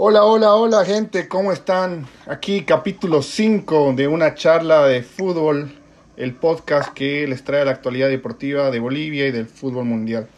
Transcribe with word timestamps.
Hola, 0.00 0.22
hola, 0.22 0.54
hola 0.54 0.84
gente, 0.84 1.26
¿cómo 1.26 1.50
están? 1.50 2.06
Aquí 2.28 2.64
capítulo 2.64 3.20
5 3.20 3.94
de 3.96 4.06
una 4.06 4.36
charla 4.36 4.86
de 4.86 5.02
fútbol, 5.02 5.76
el 6.16 6.36
podcast 6.36 6.92
que 6.94 7.26
les 7.26 7.42
trae 7.42 7.64
la 7.64 7.72
actualidad 7.72 8.08
deportiva 8.08 8.70
de 8.70 8.78
Bolivia 8.78 9.26
y 9.26 9.32
del 9.32 9.48
fútbol 9.48 9.86
mundial. 9.86 10.28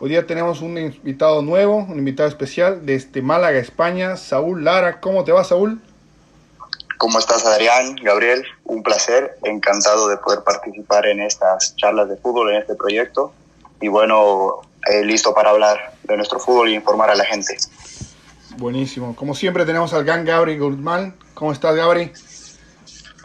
Hoy 0.00 0.08
día 0.10 0.26
tenemos 0.26 0.62
un 0.62 0.78
invitado 0.78 1.42
nuevo, 1.42 1.76
un 1.76 1.96
invitado 1.96 2.28
especial 2.28 2.84
desde 2.84 3.22
Málaga, 3.22 3.60
España, 3.60 4.16
Saúl 4.16 4.64
Lara. 4.64 5.00
¿Cómo 5.00 5.22
te 5.22 5.30
va, 5.30 5.44
Saúl? 5.44 5.80
¿Cómo 6.98 7.20
estás, 7.20 7.46
Adrián? 7.46 7.94
Gabriel, 8.02 8.44
un 8.64 8.82
placer, 8.82 9.38
encantado 9.44 10.08
de 10.08 10.16
poder 10.16 10.42
participar 10.42 11.06
en 11.06 11.20
estas 11.20 11.76
charlas 11.76 12.08
de 12.08 12.16
fútbol, 12.16 12.50
en 12.50 12.62
este 12.62 12.74
proyecto. 12.74 13.32
Y 13.80 13.86
bueno, 13.86 14.62
eh, 14.90 15.04
listo 15.04 15.32
para 15.32 15.50
hablar 15.50 15.94
de 16.02 16.16
nuestro 16.16 16.40
fútbol 16.40 16.68
y 16.70 16.74
informar 16.74 17.10
a 17.10 17.14
la 17.14 17.24
gente. 17.24 17.56
Buenísimo. 18.56 19.16
Como 19.16 19.34
siempre 19.34 19.64
tenemos 19.64 19.92
al 19.92 20.04
gran 20.04 20.24
Gabri 20.24 20.58
Guzmán. 20.58 21.16
¿Cómo 21.34 21.52
estás, 21.52 21.74
Gabri? 21.74 22.12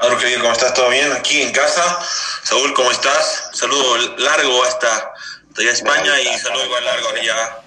Hola, 0.01 0.17
querido, 0.17 0.41
¿cómo 0.41 0.53
estás? 0.53 0.73
¿Todo 0.73 0.89
bien? 0.89 1.11
Aquí 1.11 1.41
en 1.41 1.51
casa. 1.51 1.99
Saúl, 2.43 2.73
¿cómo 2.73 2.89
estás? 2.89 3.49
saludo 3.53 3.97
largo 4.17 4.63
hasta, 4.63 4.87
hasta 4.87 5.61
España 5.71 6.19
y 6.21 6.37
saludo 6.39 6.65
igual 6.65 6.85
largo 6.85 7.09
allá 7.09 7.59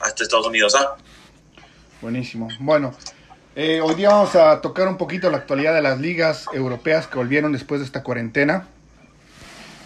hasta 0.00 0.22
Estados 0.24 0.46
Unidos. 0.46 0.74
¿ah? 0.74 0.96
Buenísimo. 2.02 2.48
Bueno, 2.60 2.94
eh, 3.54 3.80
hoy 3.80 3.94
día 3.94 4.10
vamos 4.10 4.34
a 4.36 4.60
tocar 4.60 4.86
un 4.86 4.98
poquito 4.98 5.30
la 5.30 5.38
actualidad 5.38 5.74
de 5.74 5.80
las 5.80 5.98
ligas 5.98 6.44
europeas 6.52 7.06
que 7.06 7.16
volvieron 7.16 7.52
después 7.52 7.80
de 7.80 7.86
esta 7.86 8.02
cuarentena. 8.02 8.68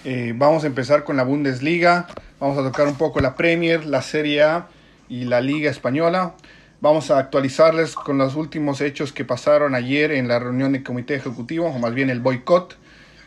Eh, 0.04 0.32
vamos 0.34 0.65
a 0.65 0.66
empezar 0.66 1.04
con 1.04 1.16
la 1.16 1.23
Bundesliga, 1.23 2.09
vamos 2.40 2.59
a 2.59 2.62
tocar 2.62 2.88
un 2.88 2.96
poco 2.96 3.20
la 3.20 3.37
Premier, 3.37 3.84
la 3.84 4.02
Serie 4.02 4.42
A 4.42 4.66
y 5.09 5.26
la 5.26 5.40
Liga 5.40 5.70
Española. 5.70 6.34
Vamos 6.80 7.10
a 7.10 7.18
actualizarles 7.18 7.94
con 7.94 8.16
los 8.16 8.36
últimos 8.36 8.80
hechos 8.80 9.12
que 9.12 9.26
pasaron 9.26 9.74
ayer 9.74 10.12
en 10.12 10.28
la 10.28 10.38
reunión 10.38 10.72
del 10.72 10.82
comité 10.82 11.14
ejecutivo, 11.14 11.66
o 11.66 11.78
más 11.78 11.92
bien 11.92 12.09
el 12.09 12.20
boicot 12.20 12.78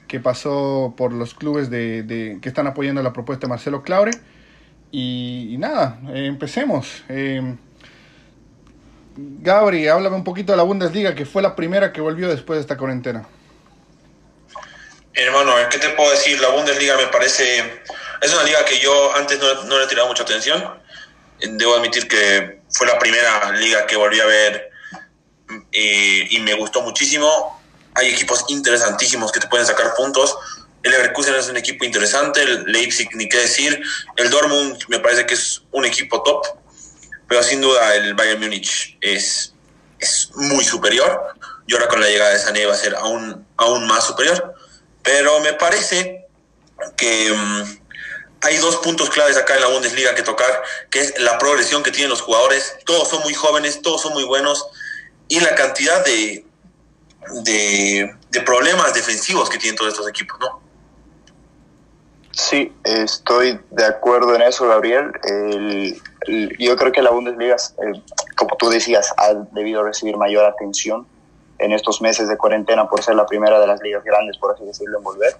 que 0.08 0.20
pasó 0.20 0.96
por 0.98 1.14
los 1.14 1.36
clubes 1.36 1.70
de, 1.70 2.40
que 2.42 2.50
están 2.50 2.66
apoyando 2.66 3.04
la 3.04 3.14
propuesta 3.14 3.46
de 3.46 3.50
Marcelo 3.50 3.84
Claure. 3.84 4.12
Y, 4.92 5.56
nada, 5.60 6.00
empecemos. 6.14 7.04
Eh, 7.10 7.56
Gabri, 9.16 9.88
háblame 9.88 10.16
un 10.16 10.24
poquito 10.24 10.54
de 10.54 10.58
la 10.58 10.64
Bundesliga, 10.64 11.14
que 11.14 11.26
fue 11.26 11.44
la 11.44 11.56
primera 11.56 11.94
que 11.94 12.02
volvió 12.02 12.30
después 12.30 12.58
de 12.58 12.62
esta 12.62 12.76
cuarentena. 12.76 13.28
Hermano, 15.14 15.54
¿qué 15.70 15.78
te 15.78 15.90
puedo 15.90 16.10
decir? 16.10 16.40
La 16.42 16.50
Bundesliga 16.50 16.98
me 16.98 17.06
parece... 17.08 17.60
Es 18.20 18.34
una 18.34 18.44
liga 18.44 18.66
que 18.66 18.80
yo 18.80 19.16
antes 19.16 19.40
no, 19.40 19.66
no 19.66 19.78
le 19.78 19.86
he 19.86 19.88
tirado 19.88 20.08
mucha 20.08 20.24
atención. 20.24 20.64
Debo 21.40 21.76
admitir 21.76 22.08
que 22.08 22.63
fue 22.74 22.88
la 22.88 23.00
primera 23.00 23.52
liga 23.52 23.86
que 23.86 23.96
volví 23.96 24.20
a 24.20 24.26
ver 24.26 24.72
eh, 25.72 26.28
y 26.30 26.40
me 26.40 26.56
gustó 26.56 26.82
muchísimo. 26.82 27.62
Hay 27.96 28.10
equipos 28.10 28.46
interesantísimos 28.48 29.32
que 29.32 29.40
te 29.40 29.48
pueden 29.48 29.66
sacar 29.66 29.94
puntos. 29.96 30.36
El 30.82 30.92
Leverkusen 30.92 31.36
es 31.36 31.48
un 31.48 31.56
equipo 31.56 31.86
interesante, 31.86 32.42
el 32.42 32.64
Leipzig 32.66 33.08
ni 33.16 33.30
qué 33.30 33.38
decir, 33.38 33.82
el 34.18 34.30
Dortmund 34.30 34.78
me 34.90 35.00
parece 35.00 35.26
que 35.26 35.34
es 35.34 35.62
un 35.72 35.86
equipo 35.86 36.22
top, 36.24 36.46
pero 37.30 37.42
sin 37.42 37.62
duda 37.62 37.96
el 37.96 38.14
Bayern 38.16 38.42
Múnich 38.42 38.98
es, 39.00 39.54
es 40.00 40.32
muy 40.36 40.66
superior. 40.66 41.36
Y 41.66 41.74
ahora 41.74 41.88
con 41.88 42.02
la 42.02 42.08
llegada 42.08 42.32
de 42.32 42.40
Sané 42.40 42.66
va 42.66 42.74
a 42.74 42.78
ser 42.78 42.96
aún, 42.96 43.48
aún 43.56 43.88
más 43.88 44.06
superior. 44.06 44.56
Pero 45.02 45.40
me 45.40 45.54
parece 45.54 46.26
que 46.98 47.32
mm, 47.32 47.83
hay 48.44 48.58
dos 48.58 48.78
puntos 48.78 49.10
claves 49.10 49.38
acá 49.38 49.56
en 49.56 49.62
la 49.62 49.68
Bundesliga 49.68 50.14
que 50.14 50.22
tocar, 50.22 50.64
que 50.90 51.00
es 51.00 51.20
la 51.20 51.38
progresión 51.38 51.82
que 51.82 51.92
tienen 51.92 52.10
los 52.10 52.22
jugadores. 52.22 52.78
Todos 52.86 53.08
son 53.08 53.22
muy 53.24 53.34
jóvenes, 53.34 53.82
todos 53.82 54.02
son 54.02 54.14
muy 54.14 54.26
buenos 54.26 54.68
y 55.30 55.40
la 55.40 55.56
cantidad 55.56 56.04
de, 56.04 56.46
de, 57.44 58.42
problemas 58.46 58.94
defensivos 58.94 59.50
que 59.50 59.58
tienen 59.58 59.78
todos 59.78 59.94
estos 59.94 60.08
equipos, 60.10 60.38
¿no? 60.40 60.62
Sí, 62.32 62.74
estoy 62.84 63.60
de 63.72 63.86
acuerdo 63.86 64.36
en 64.36 64.42
eso, 64.42 64.68
Gabriel. 64.68 65.12
yo 66.60 66.76
creo 66.76 66.92
que 66.92 67.02
la 67.02 67.12
Bundesliga, 67.12 67.56
eh, 67.56 68.02
como 68.36 68.58
tú 68.58 68.70
decías, 68.70 69.14
ha 69.18 69.34
debido 69.52 69.84
recibir 69.84 70.18
mayor 70.18 70.46
atención 70.46 71.08
en 71.60 71.72
estos 71.72 72.02
meses 72.02 72.28
de 72.28 72.36
cuarentena 72.36 72.90
por 72.90 73.04
ser 73.04 73.16
la 73.16 73.26
primera 73.26 73.60
de 73.60 73.68
las 73.68 73.82
ligas 73.82 74.04
grandes, 74.04 74.38
por 74.38 74.54
así 74.54 74.66
decirlo, 74.66 74.98
en 74.98 75.04
volver 75.04 75.38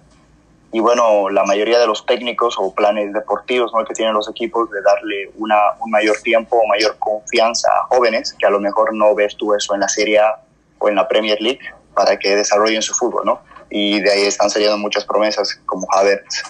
y 0.74 0.80
bueno, 0.80 1.30
la 1.30 1.44
mayoría 1.44 1.78
de 1.78 1.86
los 1.86 2.04
técnicos 2.04 2.56
o 2.58 2.74
planes 2.74 3.12
deportivos 3.12 3.72
¿no? 3.72 3.84
que 3.84 3.94
tienen 3.94 4.12
los 4.12 4.28
equipos 4.28 4.68
de 4.72 4.82
darle 4.82 5.30
una, 5.36 5.56
un 5.78 5.88
mayor 5.88 6.16
tiempo 6.16 6.56
o 6.56 6.66
mayor 6.66 6.96
confianza 6.98 7.70
a 7.70 7.86
jóvenes, 7.94 8.34
que 8.36 8.44
a 8.44 8.50
lo 8.50 8.58
mejor 8.58 8.92
no 8.92 9.14
ves 9.14 9.36
tú 9.36 9.54
eso 9.54 9.72
en 9.74 9.82
la 9.82 9.88
Serie 9.88 10.18
A 10.18 10.40
o 10.80 10.88
en 10.88 10.96
la 10.96 11.06
Premier 11.06 11.40
League, 11.40 11.60
para 11.94 12.18
que 12.18 12.34
desarrollen 12.34 12.82
su 12.82 12.92
fútbol, 12.92 13.24
¿no? 13.24 13.40
Y 13.70 14.00
de 14.00 14.10
ahí 14.10 14.22
están 14.22 14.50
saliendo 14.50 14.76
muchas 14.76 15.04
promesas 15.04 15.60
como 15.64 15.86
Havertz, 15.92 16.42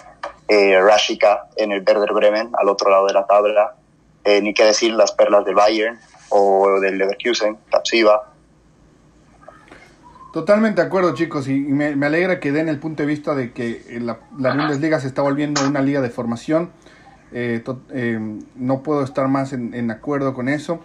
eh, 0.47 0.81
Rashika 0.81 1.45
en 1.55 1.71
el 1.71 1.83
Werder 1.87 2.11
Bremen, 2.11 2.49
al 2.57 2.67
otro 2.67 2.89
lado 2.89 3.05
de 3.05 3.13
la 3.13 3.27
tabla, 3.27 3.75
eh, 4.23 4.41
ni 4.41 4.55
qué 4.55 4.63
decir 4.63 4.91
las 4.93 5.11
perlas 5.11 5.45
del 5.45 5.53
Bayern 5.53 5.99
o 6.29 6.79
del 6.79 6.97
Leverkusen, 6.97 7.59
Tapsiva, 7.69 8.33
Totalmente 10.35 10.81
de 10.81 10.87
acuerdo, 10.87 11.13
chicos, 11.13 11.47
y 11.47 11.61
me, 11.61 11.93
alegra 12.05 12.41
que 12.41 12.51
den 12.51 12.67
el 12.67 12.77
punto 12.77 13.03
de 13.03 13.07
vista 13.07 13.35
de 13.35 13.53
que 13.53 14.01
la, 14.01 14.19
la 14.37 14.53
Bundesliga 14.53 14.99
se 14.99 15.07
está 15.07 15.21
volviendo 15.21 15.65
una 15.65 15.79
liga 15.79 16.01
de 16.01 16.09
formación. 16.09 16.71
Eh, 17.31 17.63
eh, 17.91 18.19
no 18.57 18.83
puedo 18.83 19.01
estar 19.05 19.29
más 19.29 19.53
en, 19.53 19.89
acuerdo 19.91 20.33
con 20.33 20.49
eso, 20.49 20.81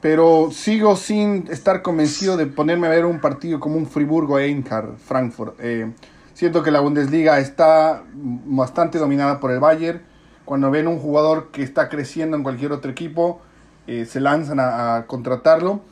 pero 0.00 0.48
sigo 0.50 0.96
sin 0.96 1.46
estar 1.50 1.82
convencido 1.82 2.38
de 2.38 2.46
ponerme 2.46 2.86
a 2.86 2.90
ver 2.90 3.04
un 3.04 3.20
partido 3.20 3.60
como 3.60 3.76
un 3.76 3.86
Friburgo-Eintracht, 3.86 4.96
Frankfurt. 4.96 5.56
Eh, 5.60 5.92
siento 6.32 6.62
que 6.62 6.70
la 6.70 6.80
Bundesliga 6.80 7.38
está 7.38 8.02
bastante 8.14 8.96
dominada 8.96 9.40
por 9.40 9.50
el 9.50 9.60
Bayern. 9.60 10.00
Cuando 10.46 10.70
ven 10.70 10.88
un 10.88 10.98
jugador 10.98 11.50
que 11.50 11.62
está 11.62 11.90
creciendo 11.90 12.34
en 12.34 12.42
cualquier 12.42 12.72
otro 12.72 12.90
equipo, 12.90 13.42
se 13.86 14.20
lanzan 14.20 14.58
a 14.58 15.04
contratarlo 15.06 15.82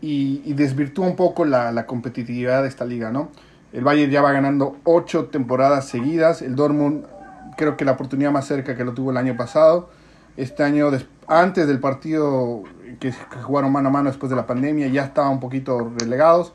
y, 0.00 0.52
desvirtúa 0.54 1.06
un 1.06 1.16
poco 1.16 1.44
la, 1.44 1.86
competitividad 1.86 2.62
de 2.62 2.68
esta 2.68 2.84
liga, 2.84 3.10
¿no? 3.10 3.30
El 3.72 3.84
Bayern 3.84 4.10
ya 4.10 4.22
va 4.22 4.32
ganando 4.32 4.76
ocho 4.84 5.26
temporadas 5.26 5.86
seguidas, 5.88 6.40
el 6.40 6.54
Dortmund 6.56 7.04
creo 7.56 7.76
que 7.76 7.84
la 7.84 7.92
oportunidad 7.92 8.30
más 8.30 8.46
cerca 8.46 8.76
que 8.76 8.84
lo 8.84 8.94
tuvo 8.94 9.10
el 9.10 9.16
año 9.16 9.36
pasado, 9.36 9.90
este 10.36 10.62
año 10.62 10.90
antes 11.26 11.66
del 11.66 11.80
partido 11.80 12.62
que, 13.00 13.12
jugaron 13.42 13.72
mano 13.72 13.88
a 13.88 13.92
mano 13.92 14.08
después 14.08 14.30
de 14.30 14.36
la 14.36 14.46
pandemia 14.46 14.86
ya 14.88 15.04
estaban 15.04 15.32
un 15.32 15.40
poquito 15.40 15.92
relegados, 15.98 16.52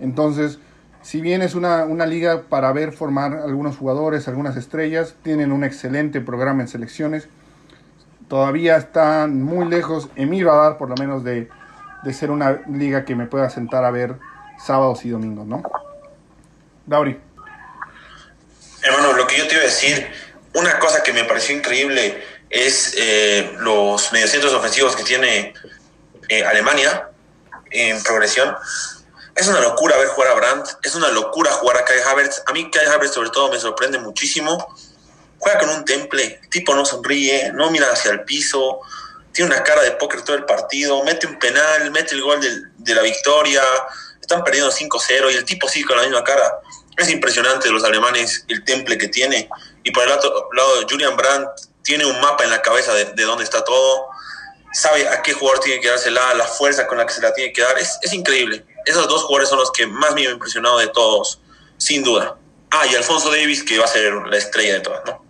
entonces 0.00 0.58
si 1.02 1.20
bien 1.20 1.42
es 1.42 1.54
una, 1.54 1.84
una 1.84 2.06
liga 2.06 2.42
para 2.48 2.72
ver 2.72 2.92
formar 2.92 3.34
algunos 3.34 3.76
jugadores, 3.76 4.26
algunas 4.26 4.56
estrellas, 4.56 5.14
tienen 5.22 5.52
un 5.52 5.62
excelente 5.62 6.20
programa 6.20 6.62
en 6.62 6.68
selecciones, 6.68 7.28
todavía 8.26 8.76
están 8.76 9.42
muy 9.42 9.68
lejos 9.68 10.08
en 10.16 10.30
mi 10.30 10.42
radar 10.42 10.76
por 10.76 10.88
lo 10.88 10.96
menos 10.96 11.22
de 11.22 11.48
de 12.02 12.12
ser 12.12 12.30
una 12.30 12.62
liga 12.68 13.04
que 13.04 13.14
me 13.14 13.26
pueda 13.26 13.50
sentar 13.50 13.84
a 13.84 13.90
ver 13.90 14.16
sábados 14.64 15.04
y 15.04 15.10
domingos, 15.10 15.46
¿no? 15.46 15.62
Gauri. 16.86 17.18
Hermano, 18.82 19.12
lo 19.12 19.26
que 19.26 19.38
yo 19.38 19.46
te 19.46 19.54
iba 19.54 19.62
a 19.62 19.66
decir, 19.66 20.10
una 20.54 20.78
cosa 20.78 21.02
que 21.02 21.12
me 21.12 21.24
pareció 21.24 21.56
increíble 21.56 22.22
es 22.50 22.94
eh, 22.96 23.52
los 23.58 24.12
mediocentros 24.12 24.54
ofensivos 24.54 24.96
que 24.96 25.02
tiene 25.02 25.52
eh, 26.28 26.44
Alemania 26.44 27.10
en 27.70 28.02
progresión. 28.02 28.54
Es 29.34 29.46
una 29.46 29.60
locura 29.60 29.96
ver 29.96 30.08
jugar 30.08 30.30
a 30.30 30.34
Brandt, 30.34 30.68
es 30.82 30.94
una 30.94 31.08
locura 31.08 31.50
jugar 31.52 31.76
a 31.78 31.84
Kai 31.84 32.00
Havertz. 32.00 32.42
A 32.46 32.52
mí 32.52 32.70
Kai 32.70 32.86
Havertz 32.86 33.14
sobre 33.14 33.30
todo 33.30 33.50
me 33.50 33.58
sorprende 33.58 33.98
muchísimo. 33.98 34.74
Juega 35.38 35.60
con 35.60 35.68
un 35.70 35.84
temple, 35.84 36.40
tipo 36.50 36.74
no 36.74 36.84
sonríe, 36.84 37.52
no 37.52 37.70
mira 37.70 37.86
hacia 37.92 38.10
el 38.10 38.24
piso, 38.24 38.80
tiene 39.32 39.50
una 39.50 39.62
cara 39.62 39.82
de 39.82 39.92
póker 39.92 40.22
todo 40.22 40.36
el 40.36 40.44
partido, 40.44 41.02
mete 41.04 41.26
un 41.26 41.38
penal, 41.38 41.90
mete 41.90 42.14
el 42.14 42.22
gol 42.22 42.40
de, 42.40 42.94
la 42.94 43.02
victoria, 43.02 43.62
están 44.20 44.42
perdiendo 44.44 44.70
5-0 44.70 45.32
y 45.32 45.36
el 45.36 45.44
tipo 45.44 45.68
sigue 45.68 45.86
con 45.86 45.96
la 45.96 46.02
misma 46.02 46.24
cara. 46.24 46.60
Es 46.96 47.08
impresionante 47.08 47.70
los 47.70 47.84
alemanes 47.84 48.44
el 48.48 48.64
temple 48.64 48.98
que 48.98 49.08
tiene. 49.08 49.48
Y 49.84 49.90
por 49.92 50.04
el 50.04 50.10
otro 50.10 50.48
lado, 50.52 50.86
Julian 50.88 51.16
Brandt 51.16 51.48
tiene 51.82 52.04
un 52.04 52.20
mapa 52.20 52.44
en 52.44 52.50
la 52.50 52.60
cabeza 52.60 52.92
de, 52.92 53.22
dónde 53.22 53.44
está 53.44 53.62
todo, 53.64 54.06
sabe 54.72 55.08
a 55.08 55.22
qué 55.22 55.32
jugador 55.32 55.60
tiene 55.60 55.80
que 55.80 55.88
dársela, 55.88 56.34
la 56.34 56.44
fuerza 56.44 56.86
con 56.86 56.98
la 56.98 57.06
que 57.06 57.12
se 57.12 57.22
la 57.22 57.32
tiene 57.32 57.52
que 57.52 57.62
dar. 57.62 57.78
Es, 57.78 57.98
es 58.02 58.12
increíble. 58.12 58.64
Esos 58.84 59.08
dos 59.08 59.22
jugadores 59.22 59.48
son 59.48 59.58
los 59.58 59.70
que 59.70 59.86
más 59.86 60.14
me 60.14 60.26
han 60.26 60.32
impresionado 60.32 60.78
de 60.78 60.88
todos, 60.88 61.40
sin 61.76 62.02
duda. 62.02 62.36
Ah, 62.70 62.86
y 62.90 62.94
Alfonso 62.94 63.30
Davis, 63.30 63.62
que 63.62 63.78
va 63.78 63.84
a 63.84 63.88
ser 63.88 64.12
la 64.12 64.36
estrella 64.36 64.74
de 64.74 64.80
todas, 64.80 65.02
¿no? 65.06 65.22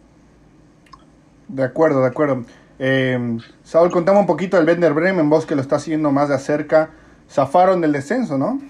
De 1.48 1.62
acuerdo, 1.62 2.02
de 2.02 2.08
acuerdo. 2.08 2.44
Eh, 2.78 3.38
Saúl, 3.64 3.90
contame 3.90 4.20
un 4.20 4.26
poquito 4.26 4.56
del 4.56 4.66
Bender 4.66 4.92
Bremen, 4.92 5.28
vos 5.28 5.46
que 5.46 5.54
lo 5.54 5.62
estás 5.62 5.82
siguiendo 5.82 6.10
más 6.10 6.28
de 6.28 6.38
cerca. 6.38 6.90
Zafaron 7.30 7.80
del 7.80 7.92
descenso, 7.92 8.38
¿no? 8.38 8.60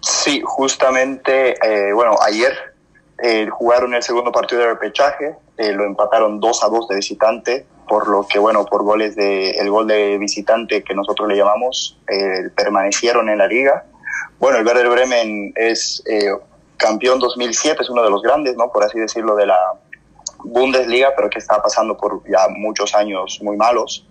Sí, 0.00 0.42
justamente, 0.44 1.54
eh, 1.66 1.92
bueno, 1.92 2.16
ayer 2.22 2.74
eh, 3.22 3.48
jugaron 3.48 3.94
el 3.94 4.02
segundo 4.02 4.32
partido 4.32 4.60
de 4.60 4.68
repechaje, 4.68 5.34
eh, 5.56 5.72
lo 5.72 5.84
empataron 5.84 6.40
2 6.40 6.64
a 6.64 6.68
2 6.68 6.88
de 6.88 6.96
visitante, 6.96 7.66
por 7.88 8.08
lo 8.08 8.26
que, 8.26 8.38
bueno, 8.38 8.64
por 8.64 8.82
goles 8.82 9.14
de, 9.14 9.52
el 9.52 9.70
gol 9.70 9.86
de 9.86 10.18
visitante 10.18 10.82
que 10.82 10.94
nosotros 10.94 11.28
le 11.28 11.36
llamamos, 11.36 11.98
eh, 12.08 12.50
permanecieron 12.56 13.28
en 13.28 13.38
la 13.38 13.46
liga. 13.46 13.84
Bueno, 14.38 14.58
el 14.58 14.66
Werder 14.66 14.88
Bremen 14.88 15.52
es 15.54 16.02
campeón 16.76 17.18
2007, 17.18 17.82
es 17.82 17.90
uno 17.90 18.02
de 18.02 18.10
los 18.10 18.20
grandes, 18.20 18.56
¿no? 18.56 18.70
Por 18.70 18.84
así 18.84 18.98
decirlo, 18.98 19.36
de 19.36 19.46
la 19.46 19.58
Bundesliga, 20.44 21.12
pero 21.16 21.30
que 21.30 21.38
está 21.38 21.60
pasando 21.62 21.96
por 21.96 22.22
ya 22.28 22.48
muchos 22.48 22.94
años 22.94 23.38
muy 23.42 23.56
malos. 23.56 24.06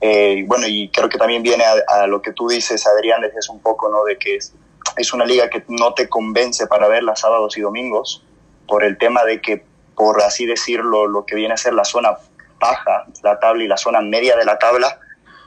Eh, 0.00 0.44
bueno, 0.46 0.66
y 0.66 0.88
creo 0.90 1.08
que 1.08 1.18
también 1.18 1.42
viene 1.42 1.64
a, 1.64 2.06
lo 2.06 2.22
que 2.22 2.32
tú 2.32 2.48
dices, 2.48 2.86
Adrián, 2.86 3.22
es 3.24 3.48
un 3.48 3.60
poco, 3.60 3.88
¿no? 3.88 4.04
De 4.04 4.16
que 4.16 4.36
es, 4.36 4.54
es 4.96 5.12
una 5.12 5.24
liga 5.24 5.50
que 5.50 5.64
no 5.68 5.92
te 5.94 6.08
convence 6.08 6.66
para 6.66 6.88
verla 6.88 7.16
sábados 7.16 7.56
y 7.58 7.60
domingos, 7.60 8.24
por 8.66 8.84
el 8.84 8.96
tema 8.96 9.24
de 9.24 9.40
que, 9.40 9.64
por 9.94 10.22
así 10.22 10.46
decirlo, 10.46 11.06
lo 11.06 11.26
que 11.26 11.34
viene 11.34 11.54
a 11.54 11.56
ser 11.56 11.74
la 11.74 11.84
zona 11.84 12.16
baja, 12.60 13.06
la 13.22 13.38
tabla 13.38 13.64
y 13.64 13.68
la 13.68 13.76
zona 13.76 14.00
media 14.00 14.36
de 14.36 14.44
la 14.44 14.58
tabla, 14.58 14.98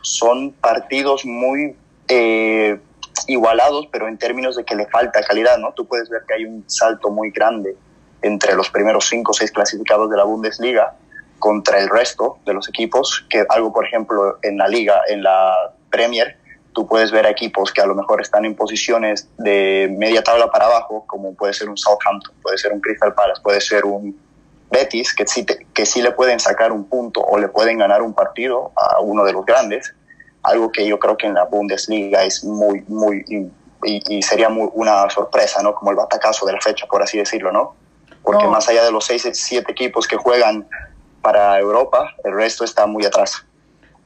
son 0.01 0.51
partidos 0.53 1.25
muy 1.25 1.75
eh, 2.07 2.79
igualados, 3.27 3.87
pero 3.91 4.07
en 4.07 4.17
términos 4.17 4.55
de 4.55 4.65
que 4.65 4.75
le 4.75 4.87
falta 4.87 5.21
calidad, 5.23 5.57
¿no? 5.57 5.73
Tú 5.73 5.87
puedes 5.87 6.09
ver 6.09 6.23
que 6.27 6.33
hay 6.33 6.45
un 6.45 6.63
salto 6.67 7.09
muy 7.09 7.31
grande 7.31 7.75
entre 8.21 8.55
los 8.55 8.69
primeros 8.69 9.07
cinco 9.07 9.31
o 9.31 9.33
seis 9.33 9.51
clasificados 9.51 10.09
de 10.09 10.17
la 10.17 10.23
Bundesliga 10.23 10.95
contra 11.39 11.79
el 11.79 11.89
resto 11.89 12.37
de 12.45 12.53
los 12.53 12.69
equipos, 12.69 13.25
que 13.29 13.45
algo, 13.49 13.73
por 13.73 13.85
ejemplo, 13.85 14.37
en 14.41 14.57
la 14.57 14.67
liga, 14.67 15.01
en 15.07 15.23
la 15.23 15.73
Premier, 15.89 16.37
tú 16.73 16.87
puedes 16.87 17.11
ver 17.11 17.25
equipos 17.25 17.71
que 17.71 17.81
a 17.81 17.85
lo 17.85 17.95
mejor 17.95 18.21
están 18.21 18.45
en 18.45 18.55
posiciones 18.55 19.27
de 19.37 19.93
media 19.97 20.23
tabla 20.23 20.49
para 20.49 20.65
abajo, 20.65 21.03
como 21.07 21.33
puede 21.33 21.53
ser 21.53 21.69
un 21.69 21.77
Southampton, 21.77 22.33
puede 22.41 22.57
ser 22.57 22.71
un 22.71 22.79
Crystal 22.79 23.13
Palace, 23.13 23.41
puede 23.41 23.59
ser 23.59 23.85
un 23.85 24.17
Betis, 24.69 25.13
que 25.13 25.27
sí, 25.27 25.45
que 25.45 25.85
sí 25.85 26.01
le 26.01 26.11
pueden 26.11 26.39
sacar 26.39 26.71
un 26.71 26.85
punto 26.85 27.19
o 27.19 27.37
le 27.37 27.49
pueden 27.49 27.79
ganar 27.79 28.01
un 28.01 28.13
partido 28.13 28.71
a 28.75 29.01
uno 29.01 29.25
de 29.25 29.33
los 29.33 29.45
grandes, 29.45 29.93
algo 30.43 30.71
que 30.71 30.87
yo 30.87 30.97
creo 30.97 31.17
que 31.17 31.27
en 31.27 31.33
la 31.33 31.43
Bundesliga 31.43 32.23
es 32.23 32.43
muy, 32.43 32.81
muy, 32.87 33.51
y, 33.83 34.21
sería 34.21 34.47
muy, 34.47 34.69
una 34.73 35.09
sorpresa, 35.09 35.61
¿no? 35.61 35.75
Como 35.75 35.91
el 35.91 35.97
batacazo 35.97 36.45
de 36.45 36.53
la 36.53 36.61
fecha, 36.61 36.85
por 36.87 37.03
así 37.03 37.17
decirlo, 37.17 37.51
¿no? 37.51 37.75
Porque 38.23 38.47
más 38.47 38.67
allá 38.69 38.83
de 38.83 38.91
los 38.91 39.05
seis, 39.05 39.27
siete 39.33 39.71
equipos 39.71 40.07
que 40.07 40.15
juegan 40.15 40.67
para 41.21 41.59
Europa, 41.59 42.15
el 42.23 42.33
resto 42.33 42.63
está 42.63 42.85
muy 42.85 43.05
atrás. 43.05 43.45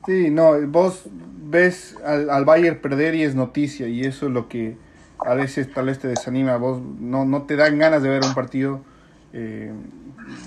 Sí, 0.06 0.30
no, 0.30 0.54
vos 0.68 1.04
ves 1.06 1.96
al, 2.06 2.30
al 2.30 2.46
Bayern 2.46 2.80
perder 2.80 3.16
y 3.16 3.24
es 3.24 3.36
noticia, 3.36 3.88
y 3.88 4.02
eso 4.02 4.28
es 4.28 4.32
lo 4.32 4.48
que 4.48 4.78
a 5.26 5.34
veces 5.34 5.74
tal 5.74 5.86
vez 5.86 6.00
te 6.00 6.08
desanima, 6.08 6.58
vos 6.58 6.80
no, 7.00 7.26
no 7.26 7.44
te 7.44 7.56
dan 7.56 7.78
ganas 7.78 8.04
de 8.04 8.10
ver 8.10 8.24
un 8.24 8.34
partido 8.34 8.82
eh, 9.34 9.72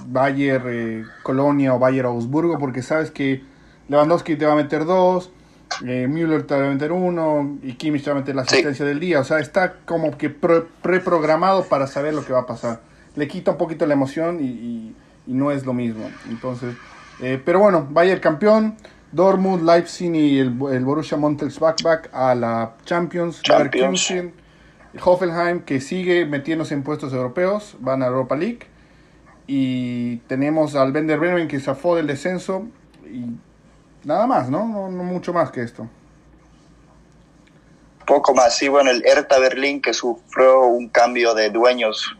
Bayern 0.06 0.64
eh, 0.66 1.04
Colonia 1.22 1.74
o 1.74 1.78
Bayern 1.78 2.08
Augsburgo, 2.08 2.58
porque 2.58 2.82
sabes 2.82 3.10
que 3.10 3.42
Lewandowski 3.88 4.36
te 4.36 4.46
va 4.46 4.52
a 4.52 4.56
meter 4.56 4.84
dos, 4.84 5.30
eh, 5.84 6.06
Müller 6.08 6.46
te 6.46 6.58
va 6.58 6.66
a 6.66 6.70
meter 6.70 6.92
uno 6.92 7.58
y 7.62 7.74
Kimmich 7.74 8.04
te 8.04 8.10
va 8.10 8.16
a 8.16 8.20
meter 8.20 8.34
la 8.34 8.42
asistencia 8.42 8.84
del 8.84 9.00
día, 9.00 9.20
o 9.20 9.24
sea, 9.24 9.38
está 9.38 9.76
como 9.84 10.16
que 10.16 10.30
preprogramado 10.30 11.64
para 11.64 11.86
saber 11.86 12.14
lo 12.14 12.24
que 12.24 12.32
va 12.32 12.40
a 12.40 12.46
pasar. 12.46 12.80
Le 13.16 13.28
quita 13.28 13.52
un 13.52 13.58
poquito 13.58 13.86
la 13.86 13.94
emoción 13.94 14.38
y 14.40 14.94
y 15.28 15.34
no 15.34 15.52
es 15.52 15.64
lo 15.64 15.74
mismo. 15.74 16.10
Entonces, 16.28 16.74
eh, 17.20 17.40
pero 17.44 17.60
bueno, 17.60 17.86
Bayern 17.90 18.20
campeón, 18.20 18.76
Dortmund, 19.12 19.62
Leipzig 19.64 20.12
y 20.14 20.40
el, 20.40 20.56
el 20.72 20.84
Borussia 20.84 21.16
Mönchengladbach 21.18 22.08
a 22.12 22.34
la 22.34 22.74
Champions, 22.84 23.42
Champions. 23.42 24.12
Hoffenheim 25.04 25.60
que 25.60 25.80
sigue 25.80 26.24
metiéndose 26.24 26.72
en 26.74 26.82
puestos 26.82 27.12
europeos, 27.12 27.76
van 27.78 28.02
a 28.02 28.06
Europa 28.06 28.34
League 28.34 28.60
y 29.46 30.16
tenemos 30.28 30.74
al 30.74 30.92
Bender 30.92 31.18
Bremen 31.18 31.46
que 31.46 31.60
zafó 31.60 31.94
del 31.94 32.06
descenso 32.06 32.66
y 33.04 33.26
nada 34.04 34.26
más, 34.26 34.48
¿no? 34.48 34.66
¿no? 34.66 34.90
No, 34.90 35.04
mucho 35.04 35.34
más 35.34 35.50
que 35.50 35.62
esto. 35.62 35.86
Poco 38.06 38.34
más, 38.34 38.56
sí, 38.56 38.68
bueno, 38.68 38.90
el 38.90 39.04
Hertha 39.04 39.38
Berlín 39.38 39.82
que 39.82 39.92
sufrió 39.92 40.62
un 40.62 40.88
cambio 40.88 41.34
de 41.34 41.50
dueños 41.50 42.16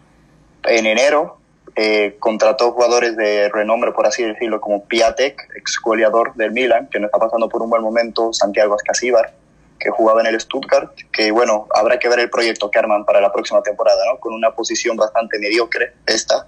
en 0.64 0.86
enero, 0.86 1.38
eh, 1.76 2.16
contrató 2.18 2.72
jugadores 2.72 3.16
de 3.16 3.48
renombre, 3.50 3.92
por 3.92 4.06
así 4.06 4.24
decirlo, 4.24 4.60
como 4.60 4.84
Piatek, 4.84 5.50
ex 5.56 5.78
goleador 5.80 6.34
del 6.34 6.50
Milan, 6.50 6.88
que 6.90 6.98
no 6.98 7.06
está 7.06 7.18
pasando 7.18 7.48
por 7.48 7.62
un 7.62 7.70
buen 7.70 7.82
momento, 7.82 8.32
Santiago 8.32 8.74
Ascasíbar, 8.74 9.32
que 9.78 9.90
jugaba 9.90 10.20
en 10.20 10.26
el 10.26 10.40
Stuttgart, 10.40 10.92
que 11.12 11.30
bueno, 11.30 11.68
habrá 11.72 11.98
que 11.98 12.08
ver 12.08 12.18
el 12.18 12.30
proyecto 12.30 12.70
que 12.70 12.78
arman 12.78 13.04
para 13.04 13.20
la 13.20 13.32
próxima 13.32 13.62
temporada, 13.62 14.04
¿no? 14.10 14.18
Con 14.18 14.34
una 14.34 14.50
posición 14.50 14.96
bastante 14.96 15.38
mediocre, 15.38 15.92
esta, 16.06 16.46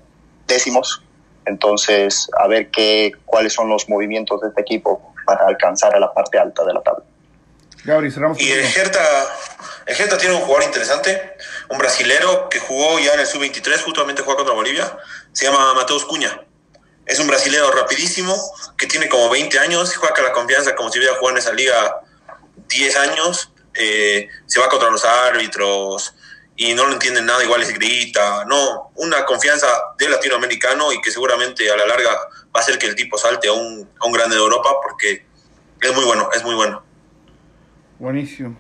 décimos. 0.49 1.05
Entonces, 1.47 2.29
a 2.39 2.49
ver 2.49 2.71
qué, 2.71 3.13
cuáles 3.25 3.53
son 3.53 3.69
los 3.69 3.89
movimientos 3.89 4.41
de 4.41 4.49
este 4.49 4.61
equipo 4.63 5.15
para 5.25 5.47
alcanzar 5.47 5.95
a 5.95 6.01
la 6.01 6.13
parte 6.13 6.39
alta 6.39 6.65
de 6.65 6.73
la 6.75 6.83
tabla. 6.83 7.05
Gabri, 7.85 8.11
cerramos. 8.11 8.41
Y 8.41 8.51
el 8.51 8.61
Hertha, 8.61 9.01
el 9.87 9.97
Hertha 9.99 10.19
tiene 10.19 10.35
un 10.35 10.43
jugador 10.43 10.65
interesante, 10.65 11.37
un 11.69 11.79
brasilero 11.79 12.49
que 12.49 12.61
jugó 12.61 12.99
ya 12.99 13.15
en 13.15 13.21
el 13.21 13.27
sub-23, 13.27 13.83
justamente 13.83 14.23
juega 14.23 14.39
contra 14.39 14.55
Bolivia, 14.55 14.97
se 15.33 15.47
llama 15.47 15.75
Mateus 15.75 16.05
Cuña. 16.05 16.41
Es 17.07 17.19
un 17.19 17.27
brasilero 17.27 17.71
rapidísimo, 17.73 18.37
que 18.77 18.87
tiene 18.87 19.09
como 19.09 19.31
20 19.31 19.59
años, 19.59 19.97
juega 19.97 20.15
con 20.15 20.25
la 20.25 20.33
confianza 20.33 20.75
como 20.77 20.91
si 20.91 20.99
hubiera 20.99 21.15
jugado 21.17 21.37
en 21.37 21.39
esa 21.39 21.53
liga 21.53 22.01
10 22.69 22.97
años, 22.97 23.53
eh, 23.75 24.29
se 24.47 24.61
va 24.61 24.69
contra 24.69 24.91
los 24.91 25.05
árbitros 25.05 26.15
y 26.57 26.75
no 26.75 26.87
lo 26.87 26.93
entienden 26.93 27.25
nada, 27.27 27.43
igual 27.43 27.61
les 27.61 27.73
grita, 27.73 28.45
no, 28.45 28.93
una 28.97 29.25
confianza 29.25 29.67
del 29.99 30.11
latinoamericano 30.11 30.93
y 30.93 31.01
que 31.01 31.11
seguramente 31.11 31.71
a 31.71 31.77
la 31.77 31.87
larga 31.87 32.11
va 32.55 32.61
a 32.61 32.63
hacer 32.63 32.79
que 32.79 32.87
el 32.87 32.95
tipo 32.95 33.17
salte 33.17 33.49
a 33.49 33.53
un, 33.53 33.89
a 33.99 34.07
un 34.07 34.13
grande 34.13 34.37
de 34.37 34.43
Europa 34.43 34.71
porque 34.83 35.25
es 35.81 35.95
muy 35.95 36.05
bueno, 36.05 36.29
es 36.35 36.43
muy 36.45 36.55
bueno. 36.55 36.90
Buenísimo. 38.01 38.57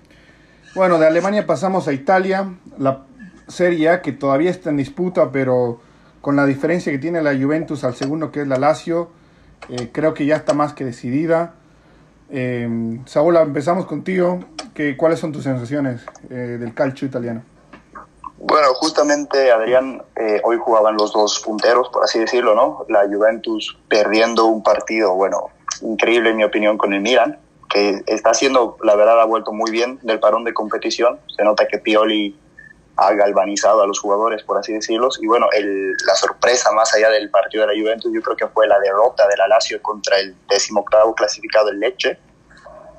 Bueno, 0.74 0.98
de 0.98 1.06
Alemania 1.06 1.46
pasamos 1.46 1.88
a 1.88 1.92
Italia, 1.92 2.54
la 2.78 3.04
Serie 3.48 3.88
A 3.88 4.02
que 4.02 4.12
todavía 4.12 4.50
está 4.50 4.70
en 4.70 4.76
disputa, 4.76 5.32
pero 5.32 5.80
con 6.20 6.36
la 6.36 6.46
diferencia 6.46 6.92
que 6.92 6.98
tiene 6.98 7.22
la 7.22 7.34
Juventus 7.34 7.82
al 7.82 7.96
segundo 7.96 8.30
que 8.30 8.42
es 8.42 8.46
la 8.46 8.58
Lazio, 8.58 9.08
eh, 9.70 9.88
creo 9.92 10.14
que 10.14 10.26
ya 10.26 10.36
está 10.36 10.52
más 10.52 10.74
que 10.74 10.84
decidida. 10.84 11.54
Eh, 12.28 13.00
Saúl, 13.06 13.36
empezamos 13.36 13.86
contigo. 13.86 14.40
¿Qué, 14.74 14.96
¿Cuáles 14.96 15.18
son 15.18 15.32
tus 15.32 15.42
sensaciones 15.42 16.02
eh, 16.28 16.58
del 16.60 16.74
calcio 16.74 17.08
italiano? 17.08 17.42
Bueno, 18.36 18.68
justamente 18.74 19.50
Adrián, 19.50 20.02
eh, 20.16 20.40
hoy 20.44 20.58
jugaban 20.58 20.96
los 20.96 21.12
dos 21.12 21.40
punteros, 21.40 21.88
por 21.88 22.04
así 22.04 22.18
decirlo, 22.18 22.54
¿no? 22.54 22.86
La 22.88 23.06
Juventus 23.06 23.78
perdiendo 23.88 24.46
un 24.46 24.62
partido, 24.62 25.14
bueno, 25.14 25.48
increíble 25.82 26.30
en 26.30 26.36
mi 26.36 26.44
opinión 26.44 26.78
con 26.78 26.92
el 26.92 27.00
Milan, 27.00 27.38
que 27.70 28.02
está 28.06 28.30
haciendo, 28.30 28.76
la 28.82 28.96
verdad, 28.96 29.20
ha 29.20 29.24
vuelto 29.24 29.52
muy 29.52 29.70
bien 29.70 29.98
del 30.02 30.18
parón 30.18 30.44
de 30.44 30.52
competición. 30.52 31.20
Se 31.34 31.44
nota 31.44 31.66
que 31.66 31.78
Pioli 31.78 32.36
ha 32.96 33.14
galvanizado 33.14 33.82
a 33.82 33.86
los 33.86 33.98
jugadores, 33.98 34.42
por 34.42 34.58
así 34.58 34.72
decirlo. 34.72 35.08
Y 35.20 35.26
bueno, 35.26 35.46
el, 35.52 35.92
la 36.04 36.14
sorpresa 36.14 36.72
más 36.72 36.92
allá 36.94 37.08
del 37.10 37.30
partido 37.30 37.66
de 37.66 37.74
la 37.74 37.80
Juventus, 37.80 38.12
yo 38.12 38.20
creo 38.20 38.36
que 38.36 38.48
fue 38.48 38.66
la 38.66 38.78
derrota 38.80 39.26
de 39.28 39.36
la 39.36 39.48
Lazio 39.48 39.80
contra 39.80 40.18
el 40.18 40.36
décimo 40.48 40.80
octavo 40.80 41.14
clasificado, 41.14 41.70
el 41.70 41.80
Leche. 41.80 42.18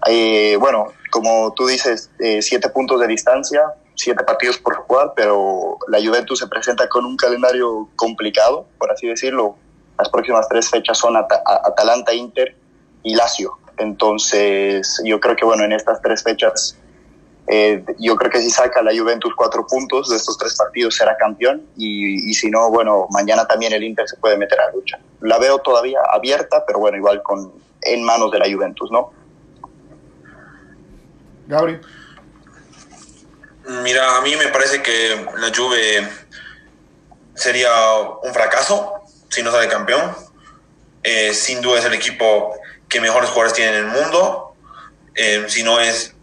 Eh, 0.07 0.55
bueno, 0.59 0.87
como 1.11 1.53
tú 1.53 1.67
dices, 1.67 2.09
eh, 2.19 2.41
siete 2.41 2.69
puntos 2.69 2.99
de 2.99 3.07
distancia, 3.07 3.73
siete 3.95 4.23
partidos 4.23 4.57
por 4.57 4.75
jugar, 4.75 5.13
pero 5.15 5.77
la 5.89 5.99
Juventus 5.99 6.39
se 6.39 6.47
presenta 6.47 6.89
con 6.89 7.05
un 7.05 7.17
calendario 7.17 7.87
complicado, 7.95 8.65
por 8.79 8.91
así 8.91 9.07
decirlo. 9.07 9.55
Las 9.99 10.09
próximas 10.09 10.47
tres 10.49 10.67
fechas 10.69 10.97
son 10.97 11.15
Atalanta, 11.15 12.11
Inter 12.11 12.55
y 13.03 13.13
Lazio. 13.13 13.60
Entonces, 13.81 15.01
yo 15.03 15.19
creo 15.19 15.35
que, 15.35 15.43
bueno, 15.43 15.63
en 15.63 15.71
estas 15.71 16.01
tres 16.01 16.23
fechas, 16.23 16.77
eh, 17.47 17.83
yo 17.97 18.15
creo 18.15 18.29
que 18.29 18.39
si 18.39 18.51
saca 18.51 18.83
la 18.83 18.91
Juventus 18.95 19.33
cuatro 19.35 19.65
puntos 19.65 20.09
de 20.09 20.17
estos 20.17 20.37
tres 20.37 20.55
partidos 20.55 20.95
será 20.95 21.17
campeón 21.17 21.63
y, 21.75 22.33
si 22.33 22.49
no, 22.49 22.69
bueno, 22.69 23.07
mañana 23.09 23.47
también 23.47 23.73
el 23.73 23.83
Inter 23.83 24.07
se 24.07 24.17
puede 24.17 24.37
meter 24.37 24.59
a 24.59 24.67
la 24.67 24.71
lucha. 24.71 24.99
La 25.21 25.39
veo 25.39 25.57
todavía 25.59 25.99
abierta, 26.11 26.63
pero 26.65 26.79
bueno, 26.79 26.97
igual 26.97 27.23
con 27.23 27.51
en 27.81 28.03
manos 28.03 28.31
de 28.31 28.39
la 28.39 28.45
Juventus, 28.45 28.91
¿no? 28.91 29.11
Gabriel. 31.47 31.81
Mira, 33.83 34.17
a 34.17 34.21
mí 34.21 34.35
me 34.35 34.47
parece 34.49 34.83
que 34.83 35.25
la 35.37 35.51
Juve 35.55 36.07
sería 37.33 37.71
un 38.23 38.31
fracaso 38.33 39.01
si 39.29 39.41
no 39.41 39.51
sale 39.51 39.67
campeón. 39.67 40.15
Eh, 41.03 41.33
sin 41.33 41.61
duda 41.61 41.79
es 41.79 41.85
el 41.85 41.93
equipo 41.93 42.53
que 42.91 42.99
mejores 42.99 43.29
jugadores 43.29 43.53
tienen 43.53 43.75
en 43.75 43.85
el 43.85 43.87
mundo. 43.87 44.53
Eh, 45.15 45.45
si 45.47 45.63
no 45.63 45.79
es 45.79 46.13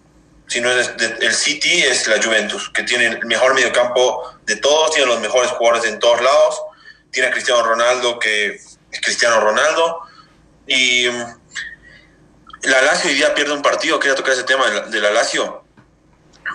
si 0.47 0.63
no 0.63 0.71
es 0.71 0.91
el 1.21 1.35
City, 1.35 1.83
es 1.83 2.07
la 2.07 2.23
Juventus, 2.23 2.71
que 2.71 2.83
tiene 2.83 3.07
el 3.07 3.27
mejor 3.27 3.53
mediocampo 3.55 4.35
de 4.47 4.57
todos, 4.57 4.93
tiene 4.93 5.07
los 5.07 5.21
mejores 5.21 5.51
jugadores 5.51 5.85
en 5.91 5.99
todos 5.99 6.23
lados. 6.23 6.63
Tiene 7.11 7.29
a 7.29 7.33
Cristiano 7.33 7.63
Ronaldo, 7.63 8.19
que 8.19 8.55
es 8.55 9.01
Cristiano 9.03 9.41
Ronaldo. 9.41 10.01
Y 10.67 11.07
mm, 11.09 11.25
la 12.63 12.83
Lazio 12.83 13.11
hoy 13.11 13.17
día 13.17 13.35
pierde 13.35 13.53
un 13.53 13.63
partido, 13.63 13.99
quería 13.99 14.15
tocar 14.15 14.33
ese 14.33 14.45
tema 14.45 14.69
de 14.71 15.01
la, 15.01 15.11
Lazio. 15.11 15.65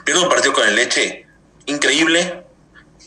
Pierde 0.04 0.22
un 0.22 0.30
partido 0.30 0.54
con 0.54 0.68
el 0.68 0.76
Leche 0.76 1.28
increíble. 1.66 2.46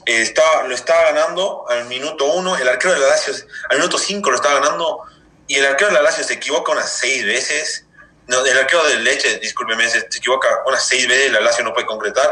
eh, 0.07 0.35
lo 0.69 0.75
estaba 0.75 1.11
ganando 1.11 1.69
al 1.69 1.87
minuto 1.87 2.27
1, 2.27 2.59
el 2.59 2.69
arquero 2.69 2.95
de 2.95 3.01
la 3.01 3.09
Lazio 3.09 3.35
al 3.71 3.79
minuto 3.79 3.99
5 3.99 4.31
lo 4.31 4.37
estaba 4.37 4.61
ganando 4.61 5.03
y 5.49 5.55
el 5.57 5.67
arquero 5.67 5.89
de 5.89 5.95
la 5.95 6.03
Lazio 6.03 6.25
se 6.25 6.35
equivoca 6.35 6.73
unas 6.73 6.91
6 6.91 7.25
veces. 7.25 7.87
No, 8.27 8.45
el 8.45 8.59
arquero 8.59 8.85
de 8.85 8.97
Leche, 8.97 9.39
discúlpeme, 9.39 9.89
se, 9.89 9.99
equivoca 9.99 10.49
unas 10.67 10.87
6 10.87 11.09
veces, 11.09 11.33
la 11.33 11.41
Lazio 11.41 11.65
no 11.65 11.73
puede 11.73 11.87
concretar 11.87 12.29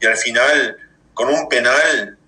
y 0.00 0.06
al 0.06 0.16
final 0.16 0.76
con 1.14 1.28
un 1.28 1.48
penal 1.48 2.18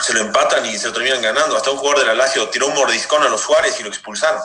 se 0.00 0.14
lo 0.14 0.20
empatan 0.20 0.64
y 0.66 0.78
se 0.78 0.88
lo 0.88 0.94
terminan 0.94 1.20
ganando. 1.20 1.56
Hasta 1.56 1.70
un 1.70 1.76
jugador 1.76 2.00
de 2.00 2.06
la 2.06 2.14
Lazio 2.14 2.48
tiró 2.48 2.68
un 2.68 2.74
mordiscón 2.74 3.22
a 3.22 3.28
los 3.28 3.40
Suárez 3.40 3.78
y 3.78 3.82
lo 3.82 3.88
expulsaron. 3.90 4.40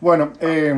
Bueno, 0.00 0.32
eh, 0.40 0.74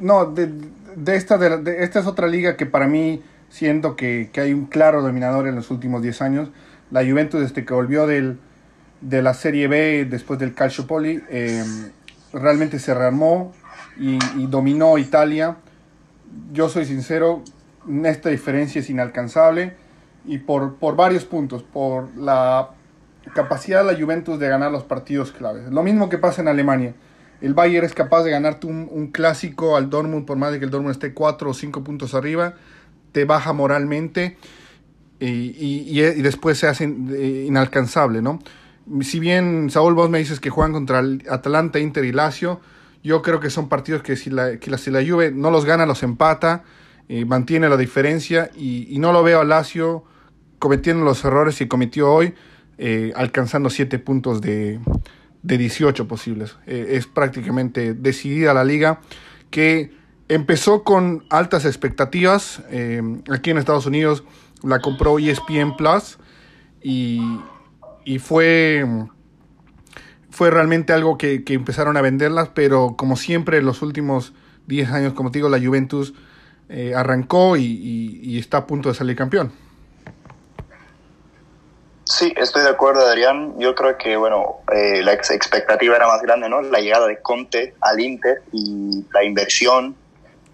no, 0.00 0.26
de, 0.26 1.16
esta, 1.16 1.38
de, 1.38 1.84
esta 1.84 2.00
es 2.00 2.06
otra 2.06 2.26
liga 2.26 2.56
que 2.56 2.66
para 2.66 2.86
mí 2.86 3.22
siento 3.48 3.96
que, 3.96 4.30
hay 4.36 4.52
un 4.52 4.66
claro 4.66 5.02
dominador 5.02 5.46
en 5.46 5.54
los 5.54 5.70
últimos 5.70 6.02
10 6.02 6.22
años. 6.22 6.48
La 6.90 7.04
Juventus 7.04 7.40
desde 7.40 7.64
que 7.64 7.72
volvió 7.72 8.06
del, 8.06 8.38
de 9.00 9.22
la 9.22 9.34
Serie 9.34 9.68
B 9.68 10.04
después 10.04 10.38
del 10.38 10.54
Calciopoli 10.54 11.22
eh, 11.30 11.64
realmente 12.32 12.78
se 12.78 12.94
rearmó 12.94 13.52
y, 13.98 14.18
y, 14.36 14.46
dominó 14.46 14.98
Italia. 14.98 15.56
Yo 16.52 16.68
soy 16.68 16.84
sincero, 16.84 17.42
esta 18.04 18.28
diferencia 18.28 18.80
es 18.80 18.90
inalcanzable 18.90 19.74
y 20.24 20.38
por, 20.38 20.76
por 20.76 20.96
varios 20.96 21.24
puntos, 21.24 21.62
por 21.62 22.14
la 22.16 22.70
capacidad 23.34 23.84
de 23.84 23.92
la 23.92 23.98
Juventus 23.98 24.38
de 24.38 24.48
ganar 24.48 24.70
los 24.70 24.84
partidos 24.84 25.32
claves. 25.32 25.70
Lo 25.70 25.82
mismo 25.82 26.08
que 26.08 26.18
pasa 26.18 26.42
en 26.42 26.48
Alemania. 26.48 26.94
El 27.40 27.54
Bayern 27.54 27.86
es 27.86 27.94
capaz 27.94 28.22
de 28.22 28.30
ganarte 28.30 28.66
un, 28.66 29.08
clásico 29.08 29.76
al 29.76 29.88
Dortmund, 29.88 30.26
por 30.26 30.36
más 30.36 30.52
de 30.52 30.58
que 30.58 30.66
el 30.66 30.70
Dortmund 30.70 30.92
esté 30.92 31.14
4 31.14 31.50
o 31.50 31.54
5 31.54 31.82
puntos 31.82 32.14
arriba, 32.14 32.54
te 33.12 33.24
baja 33.24 33.54
moralmente 33.54 34.36
y, 35.18 36.00
después 36.22 36.58
se 36.58 36.68
hace 36.68 36.84
eh, 36.84 37.44
inalcanzable, 37.46 38.20
¿no? 38.20 38.40
Si 39.02 39.20
bien, 39.20 39.70
Saúl, 39.70 39.94
vos 39.94 40.10
me 40.10 40.18
dices 40.18 40.40
que 40.40 40.50
juegan 40.50 40.72
contra 40.72 40.98
el 41.00 41.22
Atalanta, 41.30 41.78
Inter 41.78 42.04
y 42.04 42.12
Lazio, 42.12 42.60
yo 43.02 43.22
creo 43.22 43.40
que 43.40 43.50
son 43.50 43.68
partidos 43.68 44.02
que 44.02 44.16
si 44.16 44.30
la, 44.30 44.58
que 44.58 44.76
si 44.78 44.90
la 44.90 45.04
Juve 45.04 45.30
no 45.30 45.50
los 45.50 45.64
gana, 45.64 45.86
los 45.86 46.02
empata, 46.02 46.64
eh, 47.08 47.24
mantiene 47.24 47.68
la 47.68 47.76
diferencia 47.76 48.50
y, 48.56 48.96
no 48.98 49.12
lo 49.12 49.22
veo 49.22 49.40
a 49.40 49.44
Lazio 49.44 50.04
cometiendo 50.58 51.04
los 51.04 51.24
errores 51.24 51.56
que 51.56 51.68
cometió 51.68 52.12
hoy, 52.12 52.34
eh, 52.78 53.12
alcanzando 53.16 53.70
7 53.70 53.98
puntos 53.98 54.40
de, 54.40 54.80
de 55.42 55.58
18 55.58 56.06
posibles. 56.06 56.56
Eh, 56.66 56.88
es 56.90 57.06
prácticamente 57.06 57.94
decidida 57.94 58.52
la 58.52 58.64
liga 58.64 59.00
que 59.50 59.92
empezó 60.28 60.84
con 60.84 61.24
altas 61.30 61.64
expectativas. 61.64 62.62
Aquí 63.30 63.50
en 63.50 63.58
Estados 63.58 63.86
Unidos 63.86 64.24
la 64.62 64.80
compró 64.80 65.18
ESPN 65.18 65.76
Plus 65.76 66.18
y, 66.82 67.20
fue, 68.18 68.84
fue 70.30 70.50
realmente 70.50 70.92
algo 70.92 71.18
que, 71.18 71.42
empezaron 71.48 71.96
a 71.96 72.00
venderlas, 72.00 72.50
pero 72.54 72.94
como 72.96 73.16
siempre 73.16 73.58
en 73.58 73.66
los 73.66 73.82
últimos 73.82 74.32
10 74.66 74.90
años, 74.90 75.12
como 75.14 75.30
te 75.30 75.38
digo, 75.38 75.48
la 75.48 75.58
Juventus 75.58 76.14
eh, 76.68 76.94
arrancó 76.94 77.56
y 77.56 78.38
está 78.38 78.58
a 78.58 78.66
punto 78.66 78.88
de 78.88 78.94
salir 78.94 79.16
campeón. 79.16 79.52
Sí, 82.10 82.34
estoy 82.36 82.64
de 82.64 82.70
acuerdo, 82.70 83.06
Adrián. 83.06 83.54
Yo 83.60 83.72
creo 83.76 83.96
que, 83.96 84.16
bueno, 84.16 84.62
eh, 84.74 85.00
la 85.00 85.12
expectativa 85.12 85.94
era 85.94 86.08
más 86.08 86.20
grande, 86.22 86.48
¿no? 86.48 86.60
La 86.60 86.80
llegada 86.80 87.06
de 87.06 87.22
Conte 87.22 87.74
al 87.80 88.00
Inter 88.00 88.42
y 88.52 89.04
la 89.14 89.22
inversión. 89.22 89.94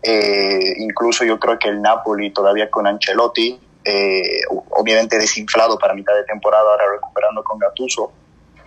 Eh, 0.03 0.75
incluso 0.77 1.25
yo 1.25 1.41
creo 1.41 1.59
que 1.59 1.71
el 1.71 1.81
Napoli 1.81 2.31
todavía 2.31 2.71
con 2.71 2.87
Ancelotti, 2.87 3.59
eh, 3.87 4.41
obviamente 4.71 5.17
desinflado 5.19 5.79
para 5.79 5.95
mitad 5.95 6.15
de 6.15 6.25
temporada, 6.25 6.71
ahora 6.71 6.85
recuperando 6.93 7.43
con 7.45 7.59
Gattuso. 7.59 8.13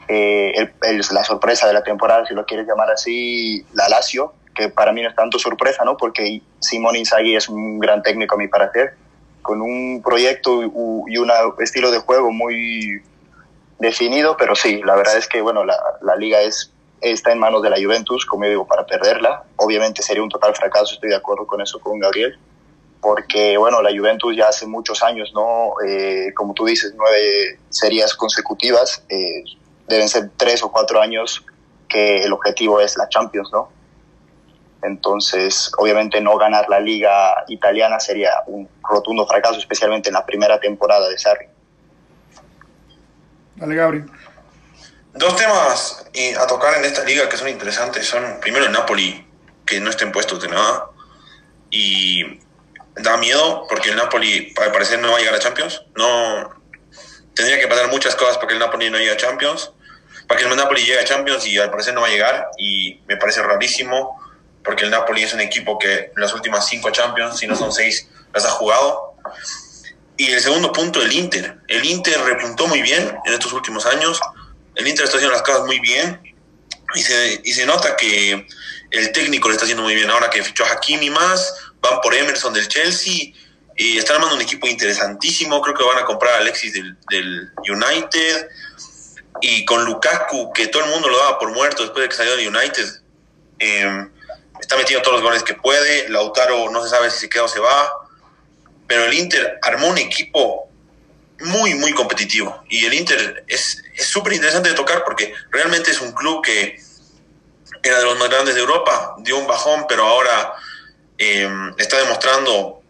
El, 0.08 0.72
la 1.12 1.24
sorpresa 1.24 1.68
de 1.68 1.74
la 1.74 1.84
temporada, 1.84 2.26
si 2.26 2.34
lo 2.34 2.44
quieres 2.44 2.66
llamar 2.66 2.90
así, 2.90 3.64
la 3.74 3.88
Lazio, 3.90 4.34
que 4.56 4.70
para 4.70 4.92
mí 4.92 5.04
no 5.04 5.10
es 5.10 5.16
tanto 5.16 5.38
sorpresa, 5.38 5.86
¿no? 5.86 5.98
Porque 5.98 6.42
Simón 6.60 6.96
Inzaghi 6.96 7.36
es 7.36 7.48
un 7.48 7.78
gran 7.78 8.02
técnico 8.02 8.34
a 8.34 8.38
mi 8.40 8.48
parecer 8.48 8.96
con 9.42 9.62
un 9.62 10.02
proyecto 10.04 10.64
y 10.64 11.18
un 11.18 11.32
estilo 11.60 11.92
de 11.92 12.00
juego 12.00 12.32
muy 12.32 13.02
definido, 13.80 14.36
pero 14.38 14.56
sí, 14.56 14.82
la 14.84 14.96
verdad 14.96 15.18
es 15.18 15.28
que 15.28 15.42
bueno, 15.42 15.64
la, 15.64 15.78
la 16.02 16.16
liga 16.16 16.42
es, 16.42 16.72
está 17.02 17.32
en 17.32 17.40
manos 17.40 17.62
de 17.62 17.70
la 17.70 17.78
Juventus, 17.78 18.26
como 18.26 18.44
yo 18.44 18.50
digo, 18.50 18.68
para 18.68 18.86
perderla. 18.86 19.44
Obviamente 19.56 20.02
sería 20.02 20.24
un 20.24 20.30
total 20.30 20.56
fracaso, 20.56 20.94
estoy 20.94 21.10
de 21.10 21.16
acuerdo 21.16 21.48
con 21.48 21.62
eso 21.62 21.80
con 21.80 22.00
Gabriel, 22.00 22.38
porque 23.02 23.58
bueno, 23.58 23.82
la 23.82 23.92
Juventus 23.92 24.36
ya 24.36 24.50
hace 24.50 24.66
muchos 24.66 25.04
años, 25.04 25.32
¿no? 25.34 25.74
Eh, 25.86 26.34
como 26.36 26.54
tú 26.54 26.66
dices, 26.66 26.94
nueve 26.96 27.60
series 27.70 28.14
consecutivas, 28.14 29.04
eh, 29.10 29.44
deben 29.88 30.10
ser 30.10 30.32
tres 30.38 30.64
o 30.64 30.72
cuatro 30.72 31.02
años 31.02 31.46
que 31.88 32.24
el 32.24 32.34
objetivo 32.34 32.80
es 32.80 32.98
la 32.98 33.08
Champions, 33.10 33.50
¿no? 33.52 33.72
Entonces, 34.82 35.72
obviamente 35.78 36.22
no 36.22 36.38
ganar 36.38 36.70
la 36.70 36.80
liga 36.80 37.44
italiana 37.48 38.00
sería 38.00 38.32
un 38.48 38.70
rotundo 38.82 39.28
fracaso, 39.28 39.60
especialmente 39.60 40.10
en 40.10 40.14
la 40.14 40.26
primera 40.26 40.60
temporada 40.60 41.10
de 41.10 41.18
Sarri. 41.18 41.48
Dale, 43.56 43.76
Gabri. 43.76 44.04
Dos 45.14 45.36
temas 45.36 46.06
eh, 46.14 46.36
a 46.38 46.48
tocar 46.48 46.78
en 46.78 46.86
esta 46.86 47.04
liga 47.04 47.28
que 47.28 47.36
son 47.36 47.50
interesantes 47.50 48.08
son, 48.08 48.40
primero, 48.40 48.66
el 48.66 48.72
Napoli, 48.72 49.28
que 49.66 49.82
no 49.82 49.90
estén 49.90 50.12
puestos 50.12 50.42
de 50.42 50.48
nada, 50.48 50.86
y 51.70 52.40
da 53.02 53.18
miedo 53.18 53.66
porque 53.70 53.90
el 53.90 53.96
Napoli, 53.96 54.54
al 54.62 54.72
parecer, 54.72 55.00
no 55.00 55.12
va 55.12 55.18
a 55.18 55.20
llegar 55.20 55.36
a 55.36 55.40
Champions. 55.40 55.82
No, 55.96 56.50
tendría 57.34 57.60
que 57.60 57.68
pasar 57.68 57.90
muchas 57.90 58.16
cosas 58.16 58.36
para 58.36 58.48
que 58.48 58.54
el 58.54 58.60
Napoli 58.60 58.90
no 58.90 58.98
llegue 58.98 59.12
a 59.12 59.18
Champions, 59.18 59.72
para 60.28 60.40
que 60.40 60.48
el 60.48 60.56
Napoli 60.56 60.82
llegue 60.82 61.00
a 61.00 61.06
Champions 61.06 61.46
y 61.48 61.58
al 61.58 61.72
parecer 61.72 61.94
no 61.94 62.02
va 62.02 62.08
a 62.08 62.10
llegar, 62.12 62.50
y 62.58 63.02
me 63.08 63.18
parece 63.18 63.42
rarísimo 63.42 64.20
porque 64.64 64.84
el 64.84 64.92
Napoli 64.92 65.24
es 65.24 65.34
un 65.34 65.40
equipo 65.40 65.80
que 65.80 66.12
las 66.16 66.34
últimas 66.34 66.68
cinco 66.68 66.92
Champions, 66.92 67.40
si 67.40 67.48
no 67.48 67.56
son 67.56 67.72
seis, 67.72 68.08
las 68.34 68.46
ha 68.46 68.50
jugado. 68.52 69.16
Y 70.18 70.32
el 70.32 70.42
segundo 70.42 70.72
punto, 70.72 71.02
el 71.02 71.12
Inter. 71.14 71.58
El 71.68 71.86
Inter 71.86 72.20
repuntó 72.22 72.68
muy 72.68 72.82
bien 72.82 73.18
en 73.26 73.34
estos 73.34 73.54
últimos 73.54 73.86
años. 73.86 74.20
El 74.76 74.88
Inter 74.88 75.06
está 75.06 75.18
haciendo 75.18 75.34
las 75.34 75.44
cosas 75.44 75.66
muy 75.66 75.80
bien 75.80 76.22
y 76.94 77.02
se, 77.02 77.42
y 77.44 77.54
se 77.54 77.66
nota 77.66 77.96
que 77.96 78.46
el 78.92 79.12
técnico 79.14 79.48
le 79.48 79.54
está 79.54 79.64
haciendo 79.64 79.84
muy 79.84 79.96
bien. 79.96 80.10
Ahora 80.10 80.30
que 80.30 80.44
fichó 80.44 80.66
a 80.66 80.74
Hakimi 80.74 81.10
más, 81.10 81.54
van 81.82 82.02
por 82.02 82.14
Emerson 82.14 82.54
del 82.54 82.68
Chelsea 82.68 83.34
y 83.76 83.98
están 83.98 84.16
armando 84.16 84.36
un 84.36 84.42
equipo 84.42 84.68
interesantísimo. 84.68 85.62
Creo 85.62 85.76
que 85.76 85.84
van 85.84 86.00
a 86.00 86.06
comprar 86.06 86.36
a 86.36 86.38
Alexis 86.40 86.74
del, 86.74 86.98
del 87.10 87.52
United. 87.68 88.50
Y 89.42 89.64
con 89.64 89.86
Lukaku, 89.86 90.52
que 90.52 90.68
todo 90.68 90.84
el 90.84 90.90
mundo 90.90 91.08
lo 91.08 91.18
daba 91.18 91.40
por 91.40 91.52
muerto 91.54 91.84
después 91.84 92.04
de 92.04 92.10
que 92.10 92.16
salió 92.16 92.36
del 92.36 92.54
United. 92.54 93.02
Eh, 93.60 94.08
está 94.60 94.76
metiendo 94.76 95.02
todos 95.02 95.22
los 95.22 95.24
goles 95.24 95.44
que 95.44 95.54
puede. 95.54 96.10
Lautaro 96.10 96.70
no 96.70 96.84
se 96.84 96.90
sabe 96.90 97.10
si 97.10 97.20
se 97.20 97.30
queda 97.30 97.44
o 97.44 97.48
se 97.48 97.60
va. 97.60 97.90
Pero 98.86 99.06
el 99.06 99.14
Inter 99.14 99.60
armó 99.62 99.88
un 99.88 99.98
equipo 99.98 100.70
muy, 101.40 101.76
muy 101.76 101.94
competitivo. 101.94 102.64
Y 102.68 102.86
el 102.86 102.94
Inter 102.94 103.46
es 103.48 103.82
súper 103.96 104.34
interesante 104.34 104.70
de 104.70 104.76
tocar 104.76 105.04
porque 105.06 105.34
realmente 105.52 105.92
es 105.92 106.02
un 106.02 106.12
club 106.12 106.44
que 106.44 106.82
era 107.84 108.00
de 108.00 108.04
los 108.04 108.20
más 108.20 108.30
grandes 108.30 108.56
de 108.56 108.62
Europa, 108.62 109.16
dio 109.20 109.38
un 109.38 109.48
bajón, 109.48 109.86
pero 109.88 110.06
ahora 110.06 110.54
em, 111.20 111.74
está 111.78 112.00
demostrando 112.00 112.82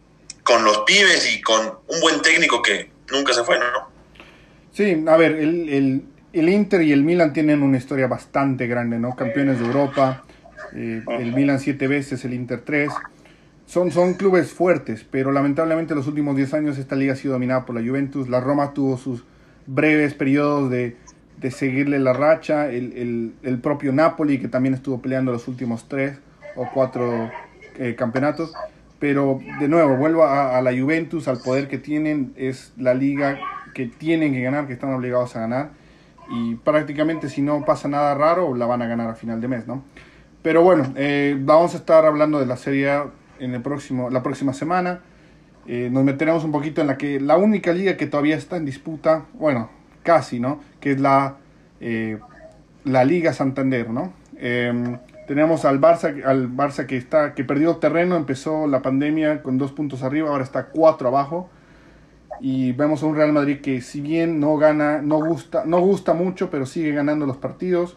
con 0.44 0.64
los 0.64 0.80
pibes 0.80 1.36
y 1.36 1.42
con 1.42 1.60
un 1.66 2.00
buen 2.02 2.22
técnico 2.22 2.62
que 2.62 2.90
nunca 3.12 3.34
se 3.34 3.44
fue, 3.44 3.60
¿no? 3.60 3.66
Sí, 4.72 5.04
a 5.08 5.18
ver, 5.18 5.34
el, 5.34 5.70
el, 5.70 6.04
el 6.32 6.50
Inter 6.50 6.82
y 6.82 6.94
el 6.94 7.04
Milan 7.04 7.34
tienen 7.34 7.62
una 7.64 7.78
historia 7.78 8.08
bastante 8.08 8.68
grande, 8.68 9.00
¿no? 9.00 9.16
Campeones 9.16 9.60
de 9.60 9.66
Europa, 9.66 10.24
eh, 10.74 11.04
el 11.20 11.34
Milan 11.34 11.60
siete 11.60 11.88
veces, 11.88 12.24
el 12.26 12.34
Inter 12.34 12.62
tres. 12.62 12.92
Son, 13.66 13.92
son 13.92 14.16
clubes 14.16 14.52
fuertes, 14.52 15.06
pero 15.10 15.32
lamentablemente 15.32 15.94
los 15.94 16.08
últimos 16.08 16.36
10 16.36 16.56
años 16.56 16.78
esta 16.80 16.96
liga 16.96 17.14
ha 17.14 17.16
sido 17.16 17.34
dominada 17.34 17.66
por 17.66 17.76
la 17.76 17.88
Juventus. 17.88 18.28
La 18.28 18.40
Roma 18.40 18.74
tuvo 18.74 18.98
sus 18.98 19.24
breves 19.68 20.16
periodos 20.16 20.72
de, 20.72 20.98
de 21.38 21.52
seguirle 21.52 22.00
la 22.00 22.14
racha. 22.14 22.72
El, 22.72 23.34
el, 23.44 23.60
propio 23.60 23.92
Napoli, 23.94 24.40
que 24.40 24.48
también 24.48 24.74
estuvo 24.74 25.02
peleando 25.02 25.32
los 25.32 25.48
últimos 25.48 25.88
tres 25.88 26.18
o 26.56 26.68
cuatro 26.74 27.30
eh, 27.80 27.96
campeonatos. 27.96 28.54
Pero 29.00 29.40
de 29.60 29.70
nuevo, 29.70 29.96
vuelvo 29.96 30.24
a, 30.24 30.58
a, 30.58 30.62
la 30.62 30.72
Juventus, 30.72 31.30
al 31.30 31.40
poder 31.40 31.70
que 31.70 31.78
tienen. 31.78 32.34
Es 32.36 32.74
la 32.78 32.94
liga 32.94 33.40
que 33.74 33.86
tienen 33.86 34.34
que 34.34 34.42
ganar, 34.42 34.68
que 34.68 34.74
están 34.74 34.94
obligados 34.94 35.36
a 35.38 35.40
ganar. 35.40 35.70
Y 36.30 36.56
prácticamente 36.56 37.30
si 37.30 37.42
no 37.42 37.64
pasa 37.66 37.88
nada 37.88 38.14
raro, 38.14 38.54
la 38.56 38.66
van 38.66 38.82
a 38.82 38.88
ganar 38.88 39.10
a 39.10 39.16
final 39.16 39.40
de 39.40 39.48
mes, 39.48 39.66
¿no? 39.66 39.84
Pero 40.44 40.62
bueno, 40.62 40.94
eh, 40.96 41.36
vamos 41.40 41.74
a 41.74 41.78
estar 41.78 42.06
hablando 42.06 42.40
de 42.40 42.46
la 42.46 42.58
serie 42.58 43.00
en 43.40 43.56
el 43.56 43.62
próximo, 43.62 44.10
la 44.10 44.22
próxima 44.22 44.54
semana. 44.54 45.00
Eh, 45.66 45.90
nos 45.92 46.04
meteremos 46.04 46.44
un 46.44 46.52
poquito 46.52 46.82
en 46.82 46.88
la 46.88 46.98
que 46.98 47.20
la 47.20 47.38
única 47.38 47.72
liga 47.72 47.96
que 47.96 48.06
todavía 48.06 48.36
está 48.36 48.58
en 48.58 48.66
disputa, 48.66 49.26
bueno, 49.34 49.70
casi, 50.04 50.40
¿no? 50.40 50.60
Que 50.80 50.92
es 50.92 51.00
la, 51.00 51.38
la 52.84 53.04
Liga 53.06 53.34
Santander, 53.34 53.90
¿no? 53.90 54.14
Em, 54.38 54.98
tenemos 55.30 55.64
al 55.64 55.80
Barça, 55.80 56.26
al 56.26 56.50
Barça 56.50 56.88
que 56.88 56.98
está, 56.98 57.36
que 57.36 57.44
perdió 57.44 57.76
terreno, 57.78 58.16
empezó 58.16 58.66
la 58.66 58.82
pandemia 58.82 59.44
con 59.44 59.60
dos 59.60 59.72
puntos 59.72 60.02
arriba, 60.02 60.28
ahora 60.28 60.44
está 60.44 60.70
cuatro 60.70 61.08
abajo. 61.08 61.52
y 62.42 62.72
vemos 62.72 63.04
a 63.04 63.06
un 63.06 63.16
Real 63.16 63.32
Madrid 63.32 63.62
que 63.62 63.82
si 63.82 64.02
bien 64.02 64.40
no 64.40 64.58
gana, 64.58 65.04
no 65.04 65.18
gusta, 65.24 65.66
no 65.66 65.82
gusta 65.82 66.14
mucho, 66.14 66.50
pero 66.50 66.66
sigue 66.66 66.94
ganando 66.94 67.28
los 67.28 67.38
partidos. 67.38 67.96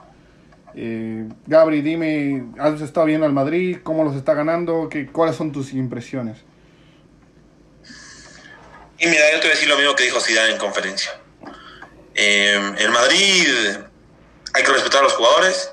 Eh, 0.74 1.26
Gabri, 1.46 1.80
dime, 1.80 2.44
¿has 2.58 2.82
estado 2.82 3.06
viendo 3.06 3.24
al 3.24 3.32
Madrid? 3.32 3.78
¿Cómo 3.82 4.04
los 4.04 4.14
está 4.14 4.34
ganando? 4.34 4.90
¿Qué, 4.90 5.06
¿Cuáles 5.06 5.36
son 5.36 5.52
tus 5.52 5.72
impresiones? 5.72 6.36
Y 8.98 9.06
mira, 9.06 9.22
yo 9.32 9.40
te 9.40 9.46
voy 9.46 9.52
a 9.52 9.54
decir 9.54 9.68
lo 9.70 9.78
mismo 9.78 9.96
que 9.96 10.04
dijo 10.04 10.20
Zidane 10.20 10.52
en 10.52 10.58
conferencia. 10.58 11.12
Eh, 12.14 12.74
el 12.78 12.90
Madrid 12.90 13.46
hay 14.52 14.62
que 14.62 14.70
respetar 14.70 15.00
a 15.00 15.04
los 15.04 15.14
jugadores. 15.14 15.71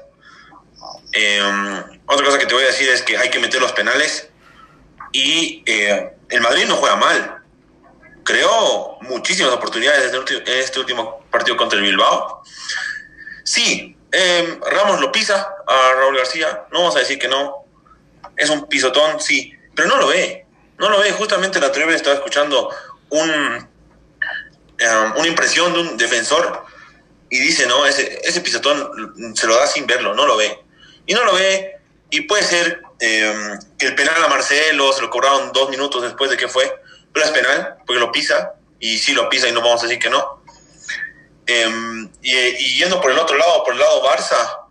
Eh, 1.12 1.42
otra 2.06 2.26
cosa 2.26 2.38
que 2.38 2.46
te 2.46 2.54
voy 2.54 2.64
a 2.64 2.68
decir 2.68 2.90
es 2.90 3.02
que 3.02 3.18
hay 3.18 3.30
que 3.30 3.40
meter 3.40 3.62
los 3.62 3.72
penales. 3.74 4.30
Y 5.12 5.64
eh, 5.66 6.14
el 6.30 6.42
Madrid 6.42 6.66
no 6.68 6.76
juega 6.76 6.96
mal. 6.96 7.44
Creó 8.24 8.98
muchísimas 9.02 9.54
oportunidades 9.54 10.14
en 10.14 10.44
este 10.48 10.80
último 10.80 11.26
partido 11.32 11.58
contra 11.58 11.80
el 11.80 11.86
Bilbao. 11.86 12.44
Sí, 13.44 13.98
eh, 14.12 14.60
Ramos 14.72 15.00
lo 15.02 15.12
pisa 15.12 15.48
a 15.68 15.94
Raúl 15.96 16.18
García. 16.18 16.66
No 16.72 16.80
vamos 16.80 16.96
a 16.96 17.00
decir 17.00 17.18
que 17.18 17.28
no. 17.28 17.66
Es 18.38 18.50
un 18.50 18.68
pisotón, 18.68 19.20
sí. 19.20 19.54
Pero 19.76 19.88
no 19.88 19.98
lo 19.98 20.08
ve. 20.08 20.46
No 20.78 20.90
lo 20.90 21.00
ve. 21.00 21.12
Justamente 21.14 21.60
la 21.60 21.70
vez 21.70 21.96
estaba 21.96 22.16
escuchando 22.16 22.70
un, 23.10 23.68
una 24.80 25.28
impresión 25.28 25.74
de 25.74 25.80
un 25.80 25.98
defensor 25.98 26.66
y 27.30 27.40
dice, 27.40 27.68
no, 27.68 27.86
ese, 27.86 28.22
ese 28.24 28.42
pisotón 28.42 29.34
se 29.36 29.48
lo 29.48 29.56
da 29.56 29.68
sin 29.68 29.86
verlo, 29.86 30.14
no 30.14 30.26
lo 30.26 30.38
ve. 30.38 30.60
Y 31.10 31.16
no 31.16 31.24
lo 31.24 31.34
ve, 31.34 31.76
y 32.12 32.22
puede 32.22 32.44
ser 32.44 32.84
eh, 33.00 33.58
que 33.80 33.88
el 33.88 33.96
penal 33.96 34.24
a 34.24 34.28
Marcelo 34.28 34.94
se 34.94 35.02
lo 35.02 35.10
cobraron 35.10 35.52
dos 35.52 35.72
minutos 35.72 36.04
después 36.04 36.30
de 36.30 36.38
que 36.38 36.48
fue, 36.48 36.72
pero 37.12 37.26
es 37.26 37.32
penal, 37.32 37.78
porque 37.88 38.00
lo 38.00 38.12
pisa, 38.12 38.54
y 38.80 39.00
sí 39.00 39.14
lo 39.14 39.28
pisa 39.28 39.50
y 39.50 39.52
no 39.52 39.60
vamos 39.60 39.82
a 39.82 39.88
decir 39.88 39.98
que 39.98 40.12
no. 40.12 40.44
Em, 41.48 42.12
y, 42.22 42.36
y, 42.38 42.78
yendo 42.78 43.02
por 43.02 43.10
el 43.10 43.18
otro 43.18 43.36
lado, 43.36 43.64
por 43.64 43.74
el 43.74 43.80
lado 43.80 44.04
Barça, 44.04 44.68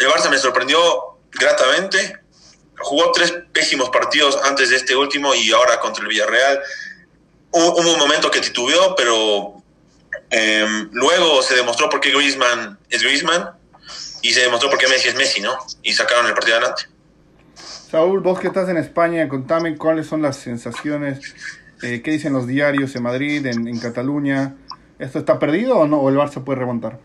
el 0.00 0.08
Barça 0.08 0.30
me 0.30 0.38
sorprendió 0.38 1.18
gratamente. 1.32 2.18
Jugó 2.78 3.12
tres 3.12 3.34
pésimos 3.52 3.90
partidos 3.90 4.38
antes 4.42 4.70
de 4.70 4.76
este 4.76 4.96
último 4.96 5.34
y 5.34 5.52
ahora 5.52 5.80
contra 5.80 6.02
el 6.02 6.08
Villarreal. 6.08 6.62
Hubo, 7.50 7.78
hubo 7.78 7.92
un 7.92 7.98
momento 7.98 8.30
que 8.30 8.40
titubeó, 8.40 8.96
pero 8.96 9.62
eh, 10.30 10.66
luego 10.92 11.42
se 11.42 11.56
demostró 11.56 11.90
por 11.90 12.00
qué 12.00 12.10
Griezmann 12.10 12.78
es 12.88 13.02
Griezmann 13.02 13.55
y 14.26 14.32
se 14.32 14.40
demostró 14.40 14.68
por 14.68 14.78
qué 14.78 14.88
Messi 14.88 15.08
es 15.08 15.14
Messi, 15.14 15.40
¿no? 15.40 15.56
Y 15.82 15.92
sacaron 15.92 16.26
el 16.26 16.34
partido 16.34 16.56
adelante. 16.56 16.82
Saúl, 17.54 18.20
vos 18.20 18.40
que 18.40 18.48
estás 18.48 18.68
en 18.68 18.76
España, 18.76 19.28
contame 19.28 19.76
cuáles 19.76 20.08
son 20.08 20.20
las 20.20 20.36
sensaciones, 20.36 21.20
eh, 21.82 22.02
qué 22.02 22.10
dicen 22.10 22.32
los 22.32 22.48
diarios 22.48 22.96
en 22.96 23.04
Madrid, 23.04 23.46
en, 23.46 23.68
en, 23.68 23.78
Cataluña. 23.78 24.56
¿Esto 24.98 25.20
está 25.20 25.38
perdido 25.38 25.78
o 25.78 25.86
no? 25.86 26.00
¿O 26.00 26.08
el 26.08 26.16
Barça 26.16 26.42
puede 26.42 26.58
remontar? 26.58 26.98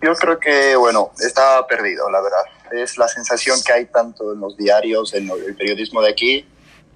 Yo 0.00 0.12
creo 0.14 0.40
que, 0.40 0.74
bueno, 0.74 1.12
está 1.20 1.64
perdido, 1.68 2.10
la 2.10 2.20
verdad. 2.20 2.42
Es 2.72 2.98
la 2.98 3.06
sensación 3.06 3.60
que 3.64 3.72
hay 3.72 3.86
tanto 3.86 4.32
en 4.32 4.40
los 4.40 4.56
diarios, 4.56 5.14
en 5.14 5.30
el 5.30 5.54
periodismo 5.54 6.02
de 6.02 6.10
aquí 6.10 6.44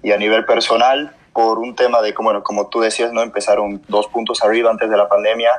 y 0.03 0.11
a 0.11 0.17
nivel 0.17 0.45
personal 0.45 1.15
por 1.31 1.59
un 1.59 1.75
tema 1.75 2.01
de, 2.01 2.13
como, 2.13 2.27
bueno, 2.27 2.43
como 2.43 2.67
tú 2.67 2.81
decías, 2.81 3.13
¿no? 3.13 3.21
empezaron 3.21 3.81
dos 3.87 4.07
puntos 4.07 4.43
arriba 4.43 4.69
antes 4.69 4.89
de 4.89 4.97
la 4.97 5.07
pandemia, 5.07 5.51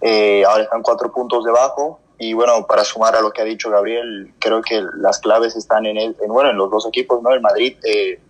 eh, 0.00 0.44
ahora 0.46 0.62
están 0.62 0.80
cuatro 0.80 1.12
puntos 1.12 1.44
debajo. 1.44 2.00
Y 2.20 2.34
bueno, 2.34 2.66
para 2.68 2.84
sumar 2.84 3.16
a 3.16 3.20
lo 3.20 3.32
que 3.32 3.40
ha 3.40 3.44
dicho 3.44 3.70
Gabriel, 3.70 4.32
creo 4.38 4.60
que 4.60 4.80
las 4.98 5.18
claves 5.18 5.56
están 5.56 5.86
en, 5.86 5.96
el, 5.96 6.14
en 6.20 6.28
bueno, 6.28 6.50
en 6.50 6.56
los 6.56 6.70
dos 6.70 6.86
equipos, 6.86 7.22
¿no? 7.22 7.32
El 7.32 7.40
Madrid 7.40 7.76
eh, 7.82 8.20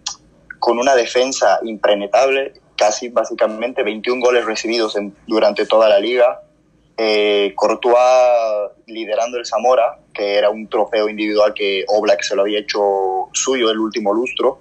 con 0.58 0.78
una 0.78 0.94
defensa 0.94 1.58
impenetrable, 1.62 2.54
casi 2.76 3.08
básicamente 3.08 3.82
21 3.82 4.24
goles 4.24 4.44
recibidos 4.44 4.96
durante 5.26 5.66
toda 5.66 5.88
la 5.88 5.98
liga. 5.98 6.40
Eh, 6.96 7.52
Courtois 7.56 7.96
liderando 8.86 9.38
el 9.38 9.44
Zamora, 9.44 9.98
que 10.14 10.36
era 10.36 10.50
un 10.50 10.68
trofeo 10.68 11.08
individual 11.08 11.52
que 11.52 11.84
Oblak 11.88 12.22
se 12.22 12.36
lo 12.36 12.42
había 12.42 12.60
hecho 12.60 13.28
suyo 13.32 13.70
el 13.70 13.78
último 13.78 14.14
lustro 14.14 14.60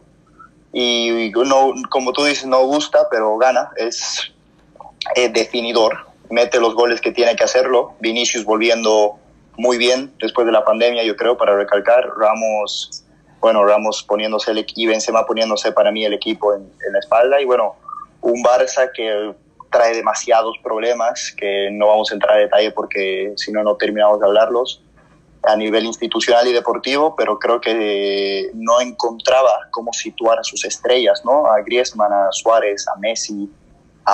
y 0.72 1.32
no, 1.32 1.74
como 1.90 2.14
tú 2.14 2.24
dices, 2.26 2.46
no 2.46 2.66
gusta, 2.66 3.08
pero 3.10 3.38
gana, 3.38 3.72
es 3.76 4.32
eh, 5.16 5.30
definidor, 5.30 5.98
mete 6.30 6.60
los 6.60 6.76
goles 6.76 7.02
que 7.02 7.12
tiene 7.12 7.36
que 7.36 7.44
hacerlo, 7.44 7.94
Vinicius 8.00 8.46
volviendo 8.46 9.18
muy 9.58 9.78
bien 9.78 10.14
después 10.20 10.46
de 10.46 10.54
la 10.54 10.64
pandemia, 10.64 11.04
yo 11.04 11.16
creo, 11.16 11.38
para 11.38 11.56
recalcar, 11.56 12.08
Ramos, 12.18 13.04
bueno, 13.42 13.66
Ramos 13.66 14.04
poniéndose 14.04 14.52
el, 14.52 14.66
y 14.76 14.86
Benzema 14.88 15.26
poniéndose 15.26 15.72
para 15.72 15.92
mí 15.92 16.06
el 16.06 16.14
equipo 16.14 16.54
en, 16.54 16.62
en 16.62 16.94
la 16.94 17.00
espalda, 17.00 17.42
y 17.42 17.46
bueno, 17.46 17.76
un 18.22 18.44
Barça 18.44 18.90
que 18.94 19.34
trae 19.72 19.96
demasiados 19.96 20.58
problemas, 20.64 21.34
que 21.38 21.70
no 21.72 21.88
vamos 21.88 22.12
a 22.12 22.16
entrar 22.16 22.38
a 22.38 22.40
detalle 22.40 22.72
porque 22.72 23.34
si 23.36 23.52
no, 23.52 23.64
no 23.64 23.76
terminamos 23.76 24.20
de 24.20 24.26
hablarlos, 24.26 24.82
a 25.44 25.56
nivel 25.56 25.86
institucional 25.86 26.48
y 26.48 26.54
deportivo, 26.54 27.16
pero 27.16 27.40
creo 27.40 27.62
que 27.62 28.50
no 28.54 28.82
encontraba 28.82 29.68
cómo 29.72 29.94
situar 29.94 30.40
a 30.40 30.44
sus 30.44 30.66
estrellas, 30.66 31.22
¿no? 31.24 31.46
A 31.46 31.62
Griezmann, 31.62 32.12
a 32.12 32.28
Suárez, 32.32 32.86
a 32.88 33.00
Messi, 33.00 33.50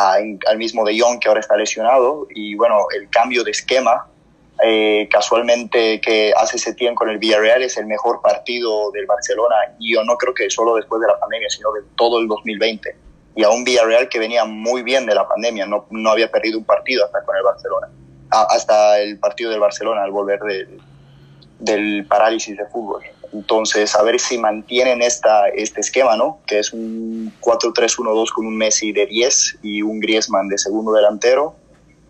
al 0.03 0.58
mismo 0.58 0.84
De 0.84 0.99
Jong 0.99 1.19
que 1.19 1.27
ahora 1.27 1.39
está 1.39 1.55
lesionado 1.55 2.27
y 2.29 2.55
bueno, 2.55 2.86
el 2.95 3.10
cambio 3.10 3.43
de 3.43 3.51
esquema 3.51 4.08
eh, 4.63 5.08
casualmente 5.12 5.99
que 6.01 6.34
hace 6.36 6.58
ese 6.58 6.73
tiempo 6.73 6.99
con 6.99 7.10
el 7.10 7.17
Villarreal 7.17 7.62
es 7.62 7.77
el 7.77 7.86
mejor 7.86 8.21
partido 8.21 8.91
del 8.91 9.05
Barcelona 9.05 9.55
y 9.79 9.93
yo 9.93 10.03
no 10.03 10.15
creo 10.17 10.34
que 10.34 10.49
solo 10.49 10.75
después 10.75 11.01
de 11.01 11.08
la 11.08 11.19
pandemia, 11.19 11.49
sino 11.49 11.71
de 11.73 11.81
todo 11.95 12.19
el 12.19 12.27
2020 12.27 12.95
y 13.36 13.43
a 13.43 13.49
un 13.49 13.63
Villarreal 13.63 14.08
que 14.08 14.17
venía 14.17 14.45
muy 14.45 14.81
bien 14.81 15.05
de 15.05 15.13
la 15.13 15.27
pandemia, 15.27 15.65
no, 15.65 15.86
no 15.89 16.10
había 16.10 16.31
perdido 16.31 16.58
un 16.58 16.63
partido 16.63 17.03
hasta 17.05 17.23
con 17.23 17.36
el 17.36 17.43
Barcelona, 17.43 17.89
hasta 18.29 18.99
el 18.99 19.19
partido 19.19 19.51
del 19.51 19.60
Barcelona 19.60 20.03
al 20.03 20.12
volver 20.12 20.39
de, 20.39 20.67
del 21.60 22.05
parálisis 22.08 22.58
de 22.58 22.65
fútbol. 22.67 23.03
Entonces, 23.36 23.93
a 23.95 24.02
ver 24.04 24.19
si 24.19 24.38
mantienen 24.38 25.02
esta, 25.02 25.50
este 25.50 25.82
esquema, 25.82 26.15
¿no? 26.15 26.39
Que 26.48 26.60
es 26.60 26.71
un 26.71 27.34
4-3-1-2 27.41 28.32
con 28.34 28.45
un 28.45 28.58
Messi 28.58 28.93
de 28.93 29.06
10 29.06 29.60
y 29.62 29.82
un 29.82 30.00
Griezmann 30.00 30.48
de 30.48 30.58
segundo 30.58 30.93
delantero, 30.93 31.56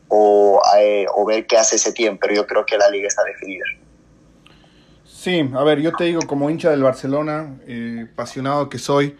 o, 0.07 0.61
eh, 0.79 1.07
o 1.15 1.25
ver 1.25 1.47
qué 1.47 1.57
hace 1.57 1.77
ese 1.77 1.91
tiempo, 1.91 2.19
pero 2.21 2.35
yo 2.35 2.45
creo 2.45 2.63
que 2.65 2.77
la 2.77 2.89
liga 2.89 3.07
está 3.07 3.23
definida. 3.23 3.65
Sí, 5.03 5.49
a 5.55 5.63
ver, 5.63 5.81
yo 5.81 5.91
te 5.93 6.03
digo, 6.03 6.21
como 6.27 6.51
hincha 6.51 6.69
del 6.69 6.83
Barcelona, 6.83 7.57
eh, 7.65 8.07
apasionado 8.13 8.69
que 8.69 8.77
soy, 8.77 9.17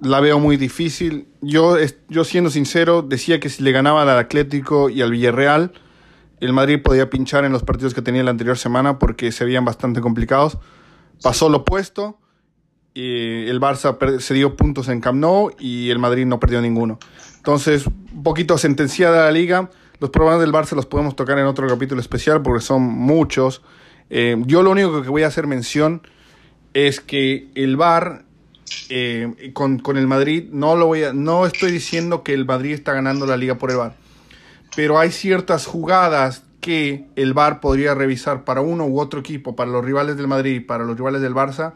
la 0.00 0.18
veo 0.18 0.40
muy 0.40 0.56
difícil. 0.56 1.28
Yo, 1.40 1.76
yo 2.08 2.24
siendo 2.24 2.50
sincero, 2.50 3.02
decía 3.02 3.38
que 3.38 3.48
si 3.48 3.62
le 3.62 3.70
ganaba 3.70 4.02
al 4.02 4.10
Atlético 4.10 4.90
y 4.90 5.02
al 5.02 5.12
Villarreal, 5.12 5.72
el 6.40 6.52
Madrid 6.52 6.82
podía 6.82 7.08
pinchar 7.10 7.44
en 7.44 7.52
los 7.52 7.62
partidos 7.62 7.94
que 7.94 8.02
tenía 8.02 8.24
la 8.24 8.30
anterior 8.30 8.58
semana 8.58 8.98
porque 8.98 9.30
se 9.30 9.44
veían 9.44 9.64
bastante 9.64 10.00
complicados. 10.00 10.58
Pasó 11.22 11.48
lo 11.48 11.58
opuesto. 11.58 12.18
Y 12.94 13.46
el 13.46 13.60
Barça 13.60 14.20
se 14.20 14.34
dio 14.34 14.56
puntos 14.56 14.88
en 14.88 15.00
Camp 15.00 15.20
Nou 15.20 15.52
y 15.58 15.90
el 15.90 15.98
Madrid 15.98 16.26
no 16.26 16.40
perdió 16.40 16.60
ninguno. 16.60 16.98
Entonces, 17.36 17.86
un 17.86 18.22
poquito 18.24 18.58
sentenciada 18.58 19.24
la 19.24 19.30
liga. 19.30 19.70
Los 20.00 20.10
problemas 20.10 20.40
del 20.40 20.52
Barça 20.52 20.72
los 20.74 20.86
podemos 20.86 21.14
tocar 21.14 21.38
en 21.38 21.46
otro 21.46 21.68
capítulo 21.68 22.00
especial 22.00 22.42
porque 22.42 22.64
son 22.64 22.82
muchos. 22.82 23.62
Eh, 24.10 24.36
yo 24.46 24.62
lo 24.62 24.70
único 24.70 25.02
que 25.02 25.10
voy 25.10 25.22
a 25.22 25.28
hacer 25.28 25.46
mención 25.46 26.02
es 26.74 27.00
que 27.00 27.50
el 27.54 27.76
VAR 27.76 28.24
eh, 28.88 29.52
con, 29.52 29.78
con, 29.78 29.96
el 29.96 30.06
Madrid, 30.06 30.48
no, 30.50 30.74
lo 30.76 30.86
voy 30.86 31.04
a, 31.04 31.12
no 31.12 31.46
estoy 31.46 31.70
diciendo 31.70 32.22
que 32.22 32.34
el 32.34 32.46
Madrid 32.46 32.72
está 32.72 32.92
ganando 32.92 33.26
la 33.26 33.36
liga 33.36 33.56
por 33.56 33.70
el 33.70 33.76
VAR 33.76 33.94
pero 34.78 34.98
hay 34.98 35.10
ciertas 35.10 35.66
jugadas 35.66 36.44
que 36.60 37.06
el 37.16 37.34
VAR 37.34 37.60
podría 37.60 37.94
revisar 37.94 38.44
para 38.44 38.60
uno 38.60 38.86
u 38.86 39.00
otro 39.00 39.20
equipo, 39.20 39.54
para 39.56 39.70
los 39.70 39.84
rivales 39.84 40.16
del 40.16 40.28
Madrid 40.28 40.56
y 40.56 40.60
para 40.60 40.84
los 40.84 40.96
rivales 40.96 41.22
del 41.22 41.34
Barça, 41.34 41.74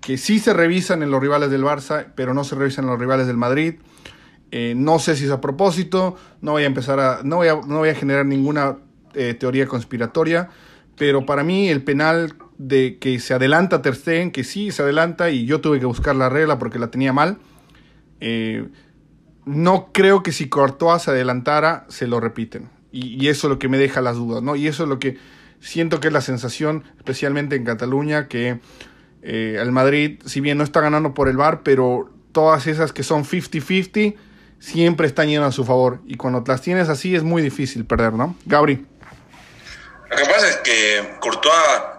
que 0.00 0.18
sí 0.18 0.38
se 0.38 0.52
revisan 0.52 1.02
en 1.02 1.10
los 1.10 1.20
rivales 1.20 1.50
del 1.50 1.62
Barça, 1.62 2.06
pero 2.14 2.34
no 2.34 2.44
se 2.44 2.54
revisan 2.54 2.84
en 2.84 2.90
los 2.90 3.00
rivales 3.00 3.26
del 3.26 3.36
Madrid. 3.36 3.76
Eh, 4.50 4.74
no 4.76 4.98
sé 4.98 5.16
si 5.16 5.24
es 5.24 5.30
a 5.30 5.40
propósito, 5.40 6.16
no 6.40 6.52
voy 6.52 6.62
a 6.64 6.66
empezar 6.66 7.00
a, 7.00 7.20
no 7.24 7.36
voy 7.36 7.48
a, 7.48 7.54
no 7.54 7.78
voy 7.78 7.88
a 7.88 7.94
generar 7.94 8.24
ninguna 8.24 8.78
eh, 9.14 9.34
teoría 9.34 9.66
conspiratoria, 9.66 10.50
pero 10.96 11.26
para 11.26 11.42
mí 11.42 11.68
el 11.68 11.82
penal 11.82 12.34
de 12.58 12.98
que 12.98 13.18
se 13.18 13.34
adelanta 13.34 13.82
Ter 13.82 13.96
Stegen, 13.96 14.30
que 14.30 14.44
sí 14.44 14.70
se 14.70 14.82
adelanta 14.82 15.30
y 15.30 15.44
yo 15.44 15.60
tuve 15.60 15.80
que 15.80 15.86
buscar 15.86 16.14
la 16.14 16.28
regla 16.28 16.58
porque 16.58 16.78
la 16.78 16.88
tenía 16.88 17.12
mal, 17.12 17.38
eh, 18.20 18.68
no 19.44 19.90
creo 19.92 20.22
que 20.22 20.32
si 20.32 20.48
Courtois 20.48 21.02
se 21.02 21.10
adelantara, 21.10 21.84
se 21.88 22.06
lo 22.06 22.20
repiten. 22.20 22.70
Y, 22.94 23.28
eso 23.28 23.48
es 23.48 23.50
lo 23.50 23.58
que 23.58 23.68
me 23.68 23.76
deja 23.76 24.00
las 24.00 24.14
dudas, 24.16 24.42
¿no? 24.42 24.54
Y 24.54 24.68
eso 24.68 24.84
es 24.84 24.88
lo 24.88 25.00
que 25.00 25.18
siento 25.60 25.98
que 25.98 26.06
es 26.06 26.12
la 26.12 26.20
sensación, 26.20 26.84
especialmente 26.96 27.56
en 27.56 27.64
Cataluña, 27.64 28.28
que 28.28 28.60
eh, 29.22 29.58
el 29.60 29.72
Madrid, 29.72 30.20
si 30.26 30.40
bien 30.40 30.58
no 30.58 30.64
está 30.64 30.80
ganando 30.80 31.12
por 31.12 31.28
el 31.28 31.36
VAR, 31.36 31.62
pero 31.64 32.08
todas 32.30 32.68
esas 32.68 32.92
que 32.92 33.02
son 33.02 33.24
50-50 33.24 34.14
siempre 34.60 35.08
están 35.08 35.28
yendo 35.28 35.46
a 35.46 35.52
su 35.52 35.64
favor. 35.64 36.00
Y 36.06 36.16
cuando 36.16 36.44
las 36.46 36.62
tienes 36.62 36.88
así 36.88 37.16
es 37.16 37.24
muy 37.24 37.42
difícil 37.42 37.84
perder, 37.84 38.12
¿no? 38.12 38.36
Gabri. 38.46 38.86
Lo 40.10 40.16
que 40.16 40.24
pasa 40.26 40.48
es 40.48 40.56
que 40.58 41.16
Courtois 41.20 41.54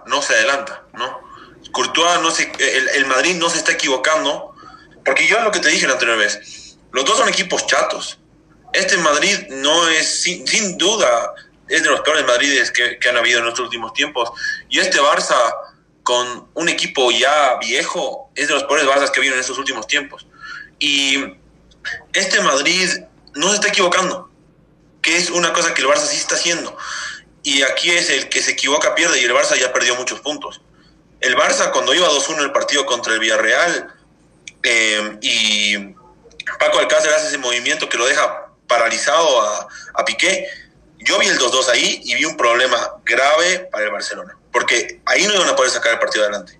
no 0.06 0.22
se 0.22 0.32
adelanta, 0.32 0.84
¿no? 0.94 1.20
Courtois 1.72 2.22
no 2.22 2.30
se, 2.30 2.44
el, 2.44 2.88
el 2.96 3.06
Madrid 3.06 3.36
no 3.36 3.50
se 3.50 3.58
está 3.58 3.72
equivocando, 3.72 4.54
porque 5.04 5.26
yo 5.26 5.42
lo 5.42 5.50
que 5.50 5.60
te 5.60 5.68
dije 5.68 5.86
la 5.86 5.92
anterior 5.92 6.16
vez, 6.16 6.78
Los 6.92 7.04
dos 7.04 7.18
son 7.18 7.28
equipos 7.28 7.66
chatos. 7.66 8.18
Este 8.72 8.96
Madrid 8.98 9.46
no 9.48 9.88
es, 9.88 10.22
sin, 10.22 10.78
duda, 10.78 11.34
es 11.68 11.82
de 11.82 11.90
los 11.90 12.00
peores 12.02 12.26
Madrides 12.26 12.70
que, 12.70 12.98
han 13.08 13.16
habido 13.16 13.40
en 13.40 13.46
los 13.46 13.58
últimos 13.58 13.92
tiempos. 13.92 14.30
Y 14.68 14.78
este 14.78 14.98
Barça, 15.00 15.36
con 16.02 16.48
un 16.54 16.68
equipo 16.68 17.10
ya 17.10 17.56
viejo, 17.60 18.30
es 18.34 18.48
de 18.48 18.54
los 18.54 18.64
peores 18.64 18.86
Barças 18.86 19.10
que 19.10 19.20
habido 19.20 19.34
en 19.34 19.40
estos 19.40 19.58
últimos 19.58 19.86
tiempos. 19.86 20.26
Y 20.78 21.36
este 22.12 22.40
Madrid 22.40 22.88
no 23.34 23.48
se 23.48 23.56
está 23.56 23.68
equivocando, 23.68 24.30
que 25.00 25.16
es 25.16 25.30
una 25.30 25.52
cosa 25.52 25.72
que 25.72 25.82
el 25.82 25.88
Barça 25.88 26.06
sí 26.06 26.16
está 26.16 26.34
haciendo. 26.34 26.76
Y 27.42 27.62
aquí 27.62 27.90
es 27.90 28.10
el 28.10 28.28
que 28.28 28.42
se 28.42 28.52
equivoca, 28.52 28.94
pierde, 28.94 29.20
y 29.20 29.24
el 29.24 29.32
Barça 29.32 29.58
ya 29.58 29.72
perdió 29.72 29.94
muchos 29.94 30.20
puntos. 30.20 30.60
El 31.20 31.36
Barça, 31.36 31.70
cuando 31.72 31.94
iba 31.94 32.08
2-1 32.08 32.42
el 32.42 32.52
partido 32.52 32.84
contra 32.84 33.14
el 33.14 33.20
Villarreal, 33.20 33.94
eh, 34.62 35.18
y 35.22 35.78
Paco 36.58 36.78
Alcácer 36.78 37.12
hace 37.12 37.28
ese 37.28 37.38
movimiento 37.38 37.88
que 37.88 37.98
lo 37.98 38.06
deja 38.06 38.45
paralizado 38.66 39.42
a, 39.42 39.68
a 39.94 40.04
Piqué, 40.04 40.46
yo 40.98 41.18
vi 41.18 41.26
el 41.26 41.38
2-2 41.38 41.68
ahí 41.68 42.00
y 42.04 42.14
vi 42.14 42.24
un 42.24 42.36
problema 42.36 42.78
grave 43.04 43.68
para 43.70 43.84
el 43.84 43.90
Barcelona, 43.90 44.36
porque 44.52 45.00
ahí 45.06 45.26
no 45.26 45.34
iban 45.34 45.48
a 45.48 45.56
poder 45.56 45.70
sacar 45.70 45.92
el 45.92 45.98
partido 45.98 46.24
adelante. 46.24 46.58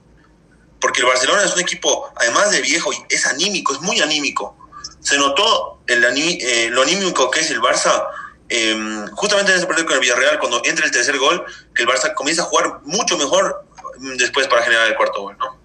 Porque 0.80 1.00
el 1.00 1.06
Barcelona 1.06 1.42
es 1.42 1.54
un 1.54 1.60
equipo, 1.60 2.12
además 2.16 2.50
de 2.50 2.60
viejo, 2.60 2.90
es 3.08 3.26
anímico, 3.26 3.72
es 3.72 3.80
muy 3.80 4.00
anímico. 4.00 4.56
Se 5.00 5.16
notó 5.16 5.80
el, 5.86 6.04
eh, 6.04 6.68
lo 6.70 6.82
anímico 6.82 7.30
que 7.30 7.40
es 7.40 7.50
el 7.50 7.60
Barça 7.60 8.06
em, 8.48 9.08
justamente 9.08 9.52
en 9.52 9.58
ese 9.58 9.66
partido 9.66 9.86
con 9.86 9.94
el 9.94 10.00
Villarreal, 10.00 10.38
cuando 10.38 10.60
entra 10.64 10.84
el 10.84 10.92
tercer 10.92 11.18
gol, 11.18 11.44
que 11.74 11.82
el 11.82 11.88
Barça 11.88 12.14
comienza 12.14 12.42
a 12.42 12.44
jugar 12.44 12.80
mucho 12.84 13.16
mejor 13.16 13.64
mm, 13.98 14.16
después 14.16 14.46
para 14.48 14.62
generar 14.62 14.86
el 14.86 14.94
cuarto 14.94 15.22
gol, 15.22 15.36
¿no? 15.38 15.55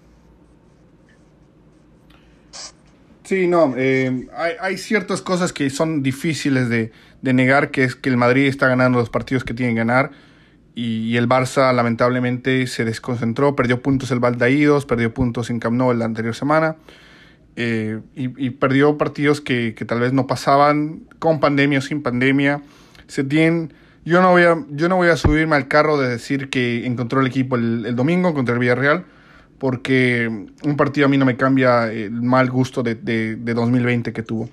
Sí, 3.24 3.46
no, 3.46 3.74
eh, 3.76 4.26
hay, 4.36 4.52
hay, 4.60 4.78
ciertas 4.78 5.22
cosas 5.22 5.52
que 5.52 5.70
son 5.70 6.02
difíciles 6.02 6.68
de, 6.68 6.90
negar, 7.22 7.70
que 7.70 7.84
es 7.84 7.94
que 7.94 8.08
el 8.08 8.16
Madrid 8.16 8.46
está 8.46 8.66
ganando 8.66 8.98
los 8.98 9.10
partidos 9.10 9.44
que 9.44 9.54
tiene 9.54 9.72
que 9.72 9.78
ganar 9.78 10.10
y, 10.74 11.16
el 11.16 11.28
Barça 11.28 11.72
lamentablemente 11.72 12.66
se 12.66 12.84
desconcentró, 12.84 13.54
perdió 13.54 13.80
puntos 13.80 14.10
el 14.10 14.18
Valdaídos, 14.18 14.86
perdió 14.86 15.14
puntos 15.14 15.50
en 15.50 15.60
Camp 15.60 15.76
Nou 15.76 15.94
la 15.94 16.04
anterior 16.04 16.34
semana 16.34 16.76
eh, 17.54 18.00
y, 18.16 18.50
perdió 18.50 18.98
partidos 18.98 19.40
que, 19.40 19.74
que, 19.76 19.84
tal 19.84 20.00
vez 20.00 20.12
no 20.12 20.26
pasaban 20.26 21.02
con 21.18 21.38
pandemia 21.38 21.78
o 21.78 21.82
sin 21.82 22.02
pandemia. 22.02 22.62
Se 23.06 23.22
tienen, 23.22 23.72
yo, 24.04 24.20
no 24.20 24.32
voy 24.32 24.42
a, 24.42 24.64
yo 24.70 24.88
no 24.88 24.96
voy 24.96 25.08
a 25.08 25.16
subirme 25.16 25.54
al 25.54 25.68
carro 25.68 25.96
de 25.96 26.08
decir 26.08 26.50
que 26.50 26.86
encontró 26.86 27.20
el 27.20 27.26
equipo 27.28 27.54
el, 27.54 27.86
el 27.86 27.94
domingo 27.94 28.34
contra 28.34 28.54
el 28.54 28.58
Villarreal 28.58 29.04
porque 29.62 30.28
un 30.64 30.76
partido 30.76 31.06
a 31.06 31.08
mí 31.08 31.16
no 31.16 31.24
me 31.24 31.36
cambia 31.36 31.86
el 31.92 32.10
mal 32.20 32.50
gusto 32.50 32.82
de, 32.82 32.96
de, 32.96 33.54
2020 33.54 34.12
que 34.12 34.24
tuvo. 34.24 34.50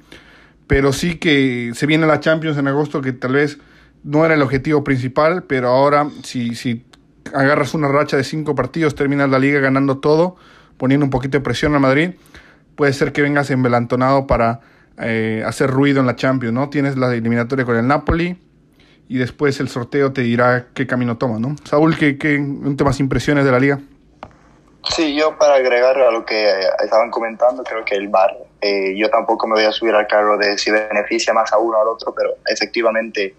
Pero 0.68 0.94
sí 0.94 1.16
que 1.16 1.72
se 1.74 1.88
viene 1.88 2.06
la 2.06 2.20
Champions 2.20 2.60
en 2.60 2.68
agosto, 2.68 3.02
que 3.02 3.12
tal 3.12 3.32
vez 3.32 3.58
no 4.04 4.24
era 4.24 4.36
el 4.36 4.42
objetivo 4.44 4.84
principal, 4.84 5.46
pero 5.46 5.70
ahora 5.70 6.08
si, 6.22 6.54
si 6.54 6.86
agarras 7.34 7.74
una 7.74 7.88
racha 7.88 8.18
de 8.18 8.24
cinco 8.24 8.54
partidos, 8.54 8.94
terminas 8.94 9.32
la 9.32 9.40
liga 9.40 9.60
ganando 9.60 9.98
todo, 9.98 10.36
poniendo 10.78 11.08
un 11.08 11.10
poquito 11.10 11.40
de 11.40 11.44
presión 11.44 11.74
a 11.74 11.80
Madrid, 11.80 12.12
puede 12.76 12.94
ser 12.94 13.12
que 13.12 13.24
vengas 13.24 13.50
embelantonado 13.50 14.28
para 14.28 14.60
eh, 15.00 15.42
hacer 15.44 15.72
ruido 15.72 16.02
en 16.02 16.06
la 16.06 16.18
Champions, 16.18 16.54
¿no? 16.54 16.70
Tienes 16.70 16.98
la 16.98 17.12
eliminatoria 17.12 17.66
con 17.66 17.78
el 17.78 17.88
Napoli 17.88 18.38
y 19.08 19.18
después 19.18 19.60
el 19.60 19.70
sorteo 19.70 20.14
te 20.14 20.22
dirá 20.22 20.68
qué 20.76 20.86
camino 20.86 21.18
toma, 21.18 21.40
¿no? 21.40 21.56
Saúl, 21.64 21.98
¿qué, 21.98 22.20
qué 22.20 22.38
últimas 22.38 23.00
impresiones 23.00 23.44
de 23.44 23.52
la 23.52 23.60
liga? 23.60 23.80
Sí, 24.88 25.14
yo 25.14 25.38
para 25.38 25.56
agregar 25.56 25.98
a 25.98 26.12
lo 26.12 26.26
que 26.26 26.50
estaban 26.82 27.12
comentando, 27.12 27.64
creo 27.64 27.84
que 27.84 27.96
el 27.96 28.08
VAR, 28.08 28.38
eh, 28.62 28.96
yo 28.96 29.10
tampoco 29.10 29.46
me 29.46 29.56
voy 29.56 29.66
a 29.66 29.72
subir 29.72 29.94
al 29.94 30.08
carro 30.08 30.38
de 30.38 30.58
si 30.58 30.72
beneficia 30.72 31.34
más 31.34 31.52
a 31.52 31.58
uno 31.58 31.78
o 31.78 31.82
al 31.82 31.88
otro, 31.90 32.14
pero 32.16 32.36
efectivamente 32.46 33.36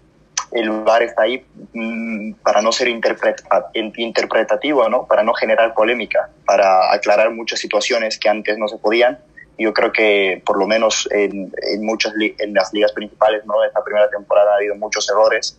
el 0.51 0.69
VAR 0.69 1.01
está 1.03 1.23
ahí 1.23 1.43
mm, 1.73 2.33
para 2.43 2.61
no 2.61 2.71
ser 2.71 2.89
interpretativo, 2.89 4.87
¿no? 4.87 5.07
para 5.07 5.23
no 5.23 5.33
generar 5.33 5.73
polémica, 5.73 6.29
para 6.45 6.93
aclarar 6.93 7.31
muchas 7.31 7.59
situaciones 7.59 8.19
que 8.19 8.29
antes 8.29 8.57
no 8.57 8.67
se 8.67 8.77
podían. 8.77 9.17
Yo 9.57 9.73
creo 9.73 9.91
que 9.91 10.41
por 10.45 10.57
lo 10.59 10.67
menos 10.67 11.07
en, 11.11 11.51
en 11.63 11.85
muchas 11.85 12.13
en 12.17 12.53
las 12.53 12.71
ligas 12.71 12.91
principales 12.91 13.45
¿no? 13.45 13.59
de 13.61 13.67
esta 13.67 13.83
primera 13.83 14.09
temporada 14.09 14.53
ha 14.53 14.55
habido 14.57 14.75
muchos 14.75 15.09
errores, 15.09 15.57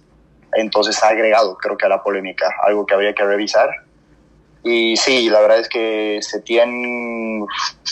entonces 0.55 1.03
ha 1.03 1.09
agregado 1.09 1.57
creo 1.57 1.77
que 1.77 1.87
a 1.87 1.89
la 1.89 2.03
polémica, 2.03 2.55
algo 2.63 2.87
que 2.87 2.95
habría 2.95 3.15
que 3.15 3.25
revisar 3.25 3.71
y 4.65 4.97
sí, 4.97 5.29
la 5.29 5.41
verdad 5.41 5.59
es 5.59 5.69
que 5.69 6.21
se 6.23 6.41
tiene 6.41 7.45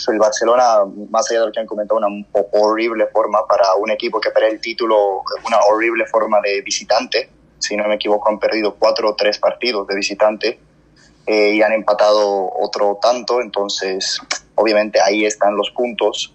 el 0.07 0.19
Barcelona, 0.19 0.85
más 1.09 1.29
allá 1.29 1.41
de 1.41 1.45
lo 1.47 1.51
que 1.51 1.59
han 1.59 1.65
comentado, 1.65 1.99
una 1.99 2.25
horrible 2.53 3.07
forma 3.07 3.45
para 3.45 3.75
un 3.75 3.91
equipo 3.91 4.21
que 4.21 4.31
pierde 4.31 4.51
el 4.51 4.61
título, 4.61 5.21
una 5.45 5.59
horrible 5.69 6.05
forma 6.05 6.39
de 6.41 6.61
visitante. 6.61 7.29
Si 7.59 7.75
no 7.75 7.87
me 7.87 7.95
equivoco, 7.95 8.29
han 8.29 8.39
perdido 8.39 8.75
cuatro 8.75 9.09
o 9.09 9.15
tres 9.15 9.37
partidos 9.37 9.85
de 9.87 9.95
visitante 9.95 10.59
eh, 11.27 11.55
y 11.55 11.61
han 11.61 11.73
empatado 11.73 12.49
otro 12.57 12.97
tanto. 13.01 13.41
Entonces, 13.41 14.21
obviamente 14.55 15.01
ahí 15.01 15.25
están 15.25 15.57
los 15.57 15.71
puntos 15.71 16.33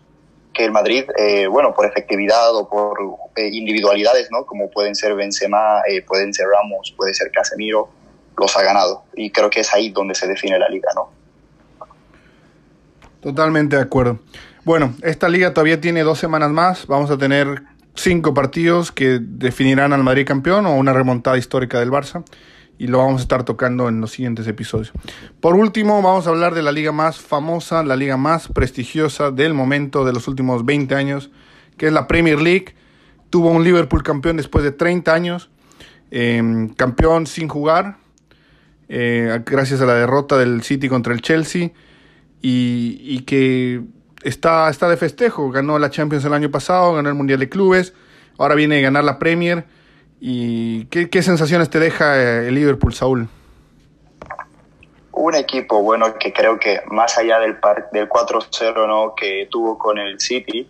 que 0.52 0.64
el 0.64 0.70
Madrid, 0.70 1.04
eh, 1.16 1.46
bueno, 1.46 1.74
por 1.74 1.86
efectividad 1.86 2.54
o 2.54 2.68
por 2.68 2.98
eh, 3.36 3.48
individualidades, 3.52 4.28
¿no? 4.30 4.44
Como 4.44 4.70
pueden 4.70 4.94
ser 4.94 5.14
Benzema, 5.14 5.82
pueden 6.06 6.32
ser 6.34 6.46
Ramos, 6.48 6.94
puede 6.96 7.14
ser 7.14 7.30
Casemiro 7.30 7.88
los 8.38 8.56
ha 8.56 8.62
ganado. 8.62 9.04
Y 9.14 9.30
creo 9.30 9.50
que 9.50 9.60
es 9.60 9.72
ahí 9.72 9.90
donde 9.90 10.14
se 10.14 10.26
define 10.26 10.58
la 10.58 10.68
liga, 10.68 10.88
¿no? 10.94 11.10
Totalmente 13.20 13.76
de 13.76 13.82
acuerdo. 13.82 14.20
Bueno, 14.64 14.94
esta 15.02 15.28
liga 15.28 15.54
todavía 15.54 15.80
tiene 15.80 16.02
dos 16.02 16.18
semanas 16.18 16.50
más. 16.50 16.86
Vamos 16.86 17.10
a 17.10 17.18
tener 17.18 17.62
cinco 17.94 18.34
partidos 18.34 18.92
que 18.92 19.18
definirán 19.20 19.92
al 19.92 20.02
Madrid 20.02 20.26
campeón 20.26 20.66
o 20.66 20.74
una 20.74 20.92
remontada 20.92 21.38
histórica 21.38 21.80
del 21.80 21.90
Barça. 21.90 22.24
Y 22.78 22.88
lo 22.88 22.98
vamos 22.98 23.20
a 23.20 23.22
estar 23.22 23.42
tocando 23.44 23.88
en 23.88 24.00
los 24.02 24.10
siguientes 24.10 24.46
episodios. 24.46 24.92
Por 25.40 25.54
último, 25.54 26.02
vamos 26.02 26.26
a 26.26 26.30
hablar 26.30 26.54
de 26.54 26.62
la 26.62 26.72
liga 26.72 26.92
más 26.92 27.18
famosa, 27.18 27.82
la 27.82 27.96
liga 27.96 28.18
más 28.18 28.48
prestigiosa 28.48 29.30
del 29.30 29.54
momento 29.54 30.04
de 30.04 30.12
los 30.12 30.28
últimos 30.28 30.66
20 30.66 30.94
años, 30.94 31.30
que 31.78 31.86
es 31.86 31.92
la 31.92 32.06
Premier 32.06 32.38
League. 32.38 32.74
Tuvo 33.30 33.50
un 33.50 33.64
Liverpool 33.64 34.02
campeón 34.02 34.36
después 34.36 34.62
de 34.62 34.72
30 34.72 35.14
años. 35.14 35.50
Em, 36.10 36.68
campeón 36.68 37.26
sin 37.26 37.48
jugar, 37.48 37.96
eh, 38.88 39.40
gracias 39.44 39.80
a 39.80 39.86
la 39.86 39.94
derrota 39.94 40.36
del 40.36 40.62
City 40.62 40.88
contra 40.88 41.12
el 41.12 41.22
Chelsea 41.22 41.70
y, 42.40 43.22
que 43.22 43.82
está, 44.22 44.68
está 44.70 44.88
de 44.88 44.96
festejo. 44.96 45.50
Ganó 45.50 45.78
la 45.78 45.90
Champions 45.90 46.24
el 46.24 46.32
año 46.32 46.50
pasado, 46.50 46.94
ganó 46.94 47.08
el 47.08 47.14
Mundial 47.14 47.40
de 47.40 47.48
Clubes, 47.48 47.94
ahora 48.38 48.54
viene 48.54 48.78
a 48.78 48.82
ganar 48.82 49.04
la 49.04 49.18
Premier. 49.18 49.64
¿Y 50.20 50.86
qué, 50.86 51.22
sensaciones 51.22 51.68
te 51.68 51.78
deja 51.78 52.16
eh, 52.16 52.48
el 52.48 52.54
Liverpool, 52.54 52.94
Saúl? 52.94 53.28
Un 55.12 55.34
equipo, 55.34 55.82
bueno, 55.82 56.18
que 56.18 56.32
creo 56.32 56.58
que 56.58 56.80
más 56.86 57.18
allá 57.18 57.38
del, 57.38 57.56
del 57.92 58.08
4-0 58.08 58.86
¿no? 58.86 59.14
que 59.14 59.48
tuvo 59.50 59.78
con 59.78 59.98
el 59.98 60.20
City, 60.20 60.68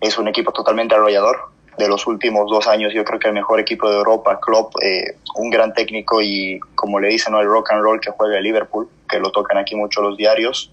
es 0.00 0.16
un 0.18 0.28
equipo 0.28 0.52
totalmente 0.52 0.94
arrollador 0.94 1.57
de 1.78 1.88
los 1.88 2.06
últimos 2.06 2.50
dos 2.50 2.66
años, 2.66 2.92
yo 2.92 3.04
creo 3.04 3.20
que 3.20 3.28
el 3.28 3.34
mejor 3.34 3.60
equipo 3.60 3.88
de 3.88 3.96
Europa, 3.96 4.38
Klopp, 4.40 4.74
eh, 4.82 5.16
un 5.36 5.48
gran 5.48 5.72
técnico 5.72 6.20
y 6.20 6.58
como 6.74 6.98
le 6.98 7.08
dicen, 7.08 7.32
¿no? 7.32 7.40
el 7.40 7.46
rock 7.46 7.70
and 7.72 7.82
roll 7.82 8.00
que 8.00 8.10
juega 8.10 8.36
el 8.38 8.42
Liverpool, 8.42 8.88
que 9.08 9.20
lo 9.20 9.30
tocan 9.30 9.58
aquí 9.58 9.76
mucho 9.76 10.02
los 10.02 10.16
diarios, 10.16 10.72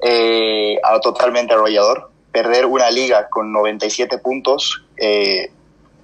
eh, 0.00 0.78
totalmente 1.02 1.54
arrollador. 1.54 2.10
Perder 2.32 2.66
una 2.66 2.90
liga 2.90 3.28
con 3.28 3.52
97 3.52 4.18
puntos, 4.18 4.84
eh, 4.96 5.52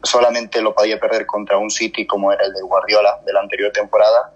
solamente 0.02 0.60
lo 0.62 0.74
podía 0.74 1.00
perder 1.00 1.26
contra 1.26 1.58
un 1.58 1.70
City 1.70 2.06
como 2.06 2.32
era 2.32 2.44
el 2.44 2.52
de 2.52 2.62
Guardiola 2.62 3.20
de 3.24 3.32
la 3.32 3.40
anterior 3.40 3.72
temporada, 3.72 4.32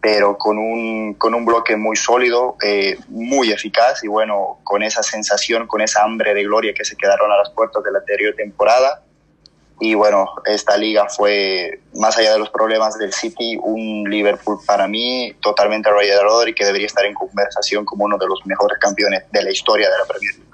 pero 0.00 0.36
con 0.36 0.58
un, 0.58 1.14
con 1.14 1.34
un 1.34 1.44
bloque 1.44 1.76
muy 1.76 1.96
sólido, 1.96 2.56
eh, 2.62 2.98
muy 3.08 3.50
eficaz 3.50 4.04
y 4.04 4.08
bueno, 4.08 4.58
con 4.64 4.82
esa 4.82 5.02
sensación, 5.02 5.66
con 5.66 5.80
esa 5.80 6.02
hambre 6.02 6.34
de 6.34 6.44
gloria 6.44 6.74
que 6.74 6.84
se 6.84 6.96
quedaron 6.96 7.32
a 7.32 7.38
las 7.38 7.50
puertas 7.50 7.82
de 7.82 7.90
la 7.90 7.98
anterior 7.98 8.34
temporada 8.36 9.02
y 9.80 9.94
bueno, 9.94 10.30
esta 10.44 10.76
liga 10.76 11.08
fue, 11.08 11.80
más 11.94 12.16
allá 12.16 12.32
de 12.32 12.38
los 12.38 12.50
problemas 12.50 12.96
del 12.96 13.12
City, 13.12 13.58
un 13.60 14.08
Liverpool 14.08 14.60
para 14.64 14.86
mí 14.86 15.36
totalmente 15.40 15.88
arrollador 15.88 16.48
y 16.48 16.54
que 16.54 16.64
debería 16.64 16.86
estar 16.86 17.04
en 17.04 17.14
conversación 17.14 17.84
como 17.84 18.04
uno 18.04 18.16
de 18.16 18.26
los 18.26 18.46
mejores 18.46 18.78
campeones 18.78 19.24
de 19.32 19.42
la 19.42 19.50
historia 19.50 19.90
de 19.90 19.98
la 19.98 20.04
Premier 20.04 20.34
League. 20.34 20.50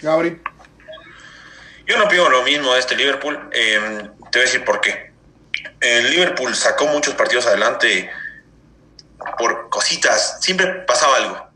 Gabri. 0.00 0.40
Yo 1.86 1.98
no 1.98 2.08
pido 2.08 2.28
lo 2.28 2.42
mismo 2.42 2.72
de 2.72 2.80
este 2.80 2.94
Liverpool. 2.94 3.50
Eh, 3.52 4.10
te 4.30 4.38
voy 4.38 4.40
a 4.40 4.44
decir 4.44 4.64
por 4.64 4.80
qué. 4.80 5.12
El 5.80 6.10
Liverpool 6.10 6.54
sacó 6.54 6.86
muchos 6.86 7.14
partidos 7.14 7.46
adelante 7.46 8.10
por 9.38 9.68
cositas. 9.70 10.38
Siempre 10.40 10.66
pasaba 10.86 11.16
algo. 11.16 11.46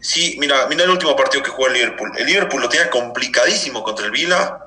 Sí, 0.00 0.36
mira, 0.38 0.66
mira 0.66 0.84
el 0.84 0.90
último 0.90 1.14
partido 1.14 1.42
que 1.42 1.50
jugó 1.50 1.68
el 1.68 1.74
Liverpool. 1.74 2.12
El 2.16 2.26
Liverpool 2.26 2.62
lo 2.62 2.68
tenía 2.68 2.90
complicadísimo 2.90 3.82
contra 3.82 4.06
el 4.06 4.12
Vila 4.12 4.65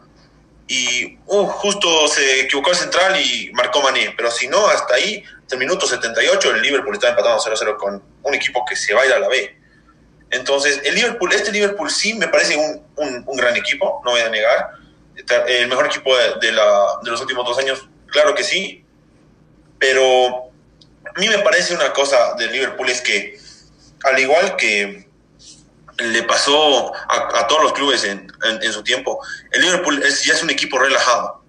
y 0.71 1.17
uh, 1.25 1.45
justo 1.47 2.07
se 2.07 2.41
equivocó 2.41 2.69
el 2.69 2.77
central 2.77 3.19
y 3.19 3.49
marcó 3.53 3.81
Mané. 3.81 4.13
Pero 4.15 4.29
si 4.29 4.47
no, 4.47 4.67
hasta 4.67 4.93
ahí, 4.93 5.23
hasta 5.41 5.55
el 5.55 5.59
minuto 5.59 5.87
78, 5.87 6.51
el 6.51 6.61
Liverpool 6.61 6.93
estaba 6.93 7.11
empatando 7.11 7.41
0-0 7.43 7.77
con 7.77 8.03
un 8.21 8.35
equipo 8.35 8.63
que 8.69 8.75
se 8.75 8.93
va 8.93 9.01
a 9.01 9.19
la 9.19 9.27
B. 9.27 9.57
Entonces, 10.29 10.79
el 10.83 10.93
Liverpool, 10.93 11.33
este 11.33 11.51
Liverpool 11.51 11.89
sí 11.89 12.13
me 12.13 12.27
parece 12.27 12.55
un, 12.55 12.83
un, 13.25 13.35
gran 13.35 13.55
equipo, 13.57 13.99
no 14.05 14.11
voy 14.11 14.21
a 14.21 14.29
negar. 14.29 14.73
El 15.47 15.67
mejor 15.67 15.87
equipo 15.87 16.15
de, 16.15 16.51
la, 16.51 16.99
de 17.03 17.09
los 17.09 17.19
últimos 17.19 17.47
dos 17.47 17.57
años, 17.57 17.89
claro 18.05 18.35
que 18.35 18.43
sí. 18.43 18.85
Pero 19.79 20.51
a 21.03 21.19
mí 21.19 21.29
me 21.29 21.39
parece 21.39 21.73
una 21.73 21.91
cosa 21.93 22.35
del 22.35 22.51
Liverpool 22.51 22.89
es 22.89 23.01
que, 23.01 23.39
al 24.03 24.19
igual 24.19 24.55
que 24.55 25.08
le 25.99 26.23
pasó 26.23 26.93
a, 27.09 27.47
todos 27.47 27.63
los 27.63 27.73
clubes 27.73 28.03
en, 28.03 28.31
su 28.73 28.83
tiempo, 28.83 29.19
el 29.51 29.61
Liverpool 29.61 30.01
es, 30.03 30.23
ya 30.23 30.33
es 30.33 30.43
un 30.43 30.49
equipo 30.49 30.79
relajado. 30.79 31.43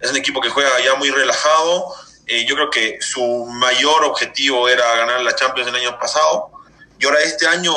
Es 0.00 0.10
un 0.10 0.16
equipo 0.16 0.40
que 0.40 0.48
juega 0.48 0.70
ya 0.84 0.94
muy 0.96 1.10
relajado. 1.10 1.94
Eh, 2.26 2.44
yo 2.46 2.56
creo 2.56 2.70
que 2.70 2.98
su 3.00 3.46
mayor 3.46 4.04
objetivo 4.04 4.68
era 4.68 4.96
ganar 4.96 5.20
la 5.20 5.34
Champions 5.34 5.68
el 5.68 5.76
año 5.76 5.98
pasado. 5.98 6.50
Y 6.98 7.04
ahora 7.04 7.20
este 7.20 7.46
año 7.46 7.74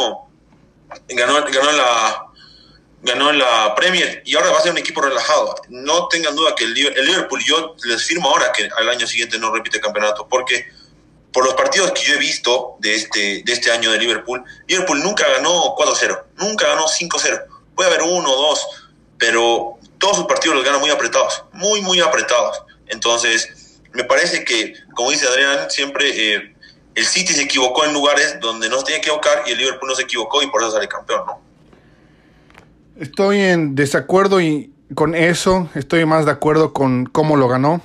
ganó, 1.09 1.43
ganó 1.45 1.71
la 1.71 2.25
ganó 3.05 3.31
la 3.31 3.75
Premier 3.75 4.23
y 4.25 4.35
ahora 4.35 4.49
va 4.49 4.57
a 4.57 4.61
ser 4.61 4.71
un 4.71 4.79
equipo 4.79 5.01
relajado. 5.01 5.55
No 5.69 6.07
tengan 6.07 6.35
duda 6.35 6.55
que 6.55 6.63
el, 6.63 6.73
Liverpool, 6.73 7.41
yo 7.45 7.75
les 7.83 8.03
firmo 8.03 8.29
ahora 8.29 8.51
que 8.51 8.67
al 8.75 8.89
año 8.89 9.05
siguiente 9.05 9.37
no 9.37 9.53
repite 9.53 9.79
campeonato, 9.79 10.27
porque 10.27 10.67
por 11.35 11.43
los 11.43 11.53
partidos 11.55 11.91
que 11.91 12.01
yo 12.01 12.13
he 12.13 12.17
visto 12.17 12.77
de 12.79 12.95
este, 12.95 13.43
de 13.43 13.51
este 13.51 13.69
año 13.69 13.91
de 13.91 13.97
Liverpool, 13.97 14.41
Liverpool 14.69 15.03
nunca 15.03 15.25
ganó 15.27 15.75
4-0, 15.75 16.23
nunca 16.37 16.65
ganó 16.65 16.85
5-0. 16.85 17.43
Puede 17.75 17.89
haber 17.89 18.03
uno 18.03 18.31
o 18.31 18.41
dos, 18.41 18.65
pero 19.17 19.73
todos 19.97 20.15
sus 20.15 20.27
partidos 20.27 20.55
los 20.55 20.63
gana 20.63 20.77
muy 20.77 20.89
apretados, 20.91 21.43
muy, 21.51 21.81
muy 21.81 21.99
apretados. 21.99 22.63
Entonces, 22.87 23.81
me 23.91 24.05
parece 24.05 24.45
que, 24.45 24.75
como 24.93 25.11
dice 25.11 25.27
Adrián, 25.27 25.69
siempre 25.69 26.35
eh, 26.35 26.55
el 26.95 27.05
City 27.05 27.33
se 27.33 27.41
equivocó 27.41 27.83
en 27.83 27.91
lugares 27.91 28.37
donde 28.39 28.69
no 28.69 28.79
se 28.79 28.85
tenía 28.85 29.01
que 29.01 29.09
equivocar 29.09 29.43
y 29.45 29.51
el 29.51 29.57
Liverpool 29.57 29.89
no 29.89 29.95
se 29.95 30.03
equivocó 30.03 30.41
y 30.41 30.47
por 30.49 30.61
eso 30.61 30.71
sale 30.71 30.87
campeón, 30.87 31.25
¿no? 31.25 31.41
Estoy 32.97 33.41
en 33.41 33.75
desacuerdo 33.75 34.39
y 34.39 34.71
con 34.93 35.15
eso, 35.15 35.69
estoy 35.75 36.05
más 36.05 36.25
de 36.25 36.31
acuerdo 36.31 36.71
con 36.71 37.05
cómo 37.05 37.35
lo 37.35 37.49
ganó. 37.49 37.81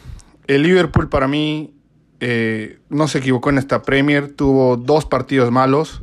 El 0.47 0.63
Liverpool 0.63 1.09
para 1.09 1.27
mí 1.27 1.75
eh, 2.20 2.78
no 2.88 3.09
se 3.09 3.18
equivocó 3.18 3.50
en 3.50 3.59
esta 3.59 3.83
Premier, 3.83 4.28
tuvo 4.28 4.76
dos 4.76 5.06
partidos 5.06 5.50
malos 5.50 6.02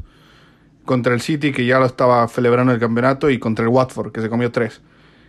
contra 0.86 1.13
el 1.13 1.21
City 1.21 1.51
que 1.51 1.65
ya 1.65 1.80
lo 1.80 1.86
estaba 1.86 2.27
celebrando 2.27 2.73
el 2.73 2.80
campeonato 2.80 3.30
y 3.30 3.39
contra 3.39 3.63
el 3.63 3.69
Watford 3.69 4.12
que 4.12 4.21
se 4.21 4.30
comió 4.30 4.51
tres. 4.51 4.82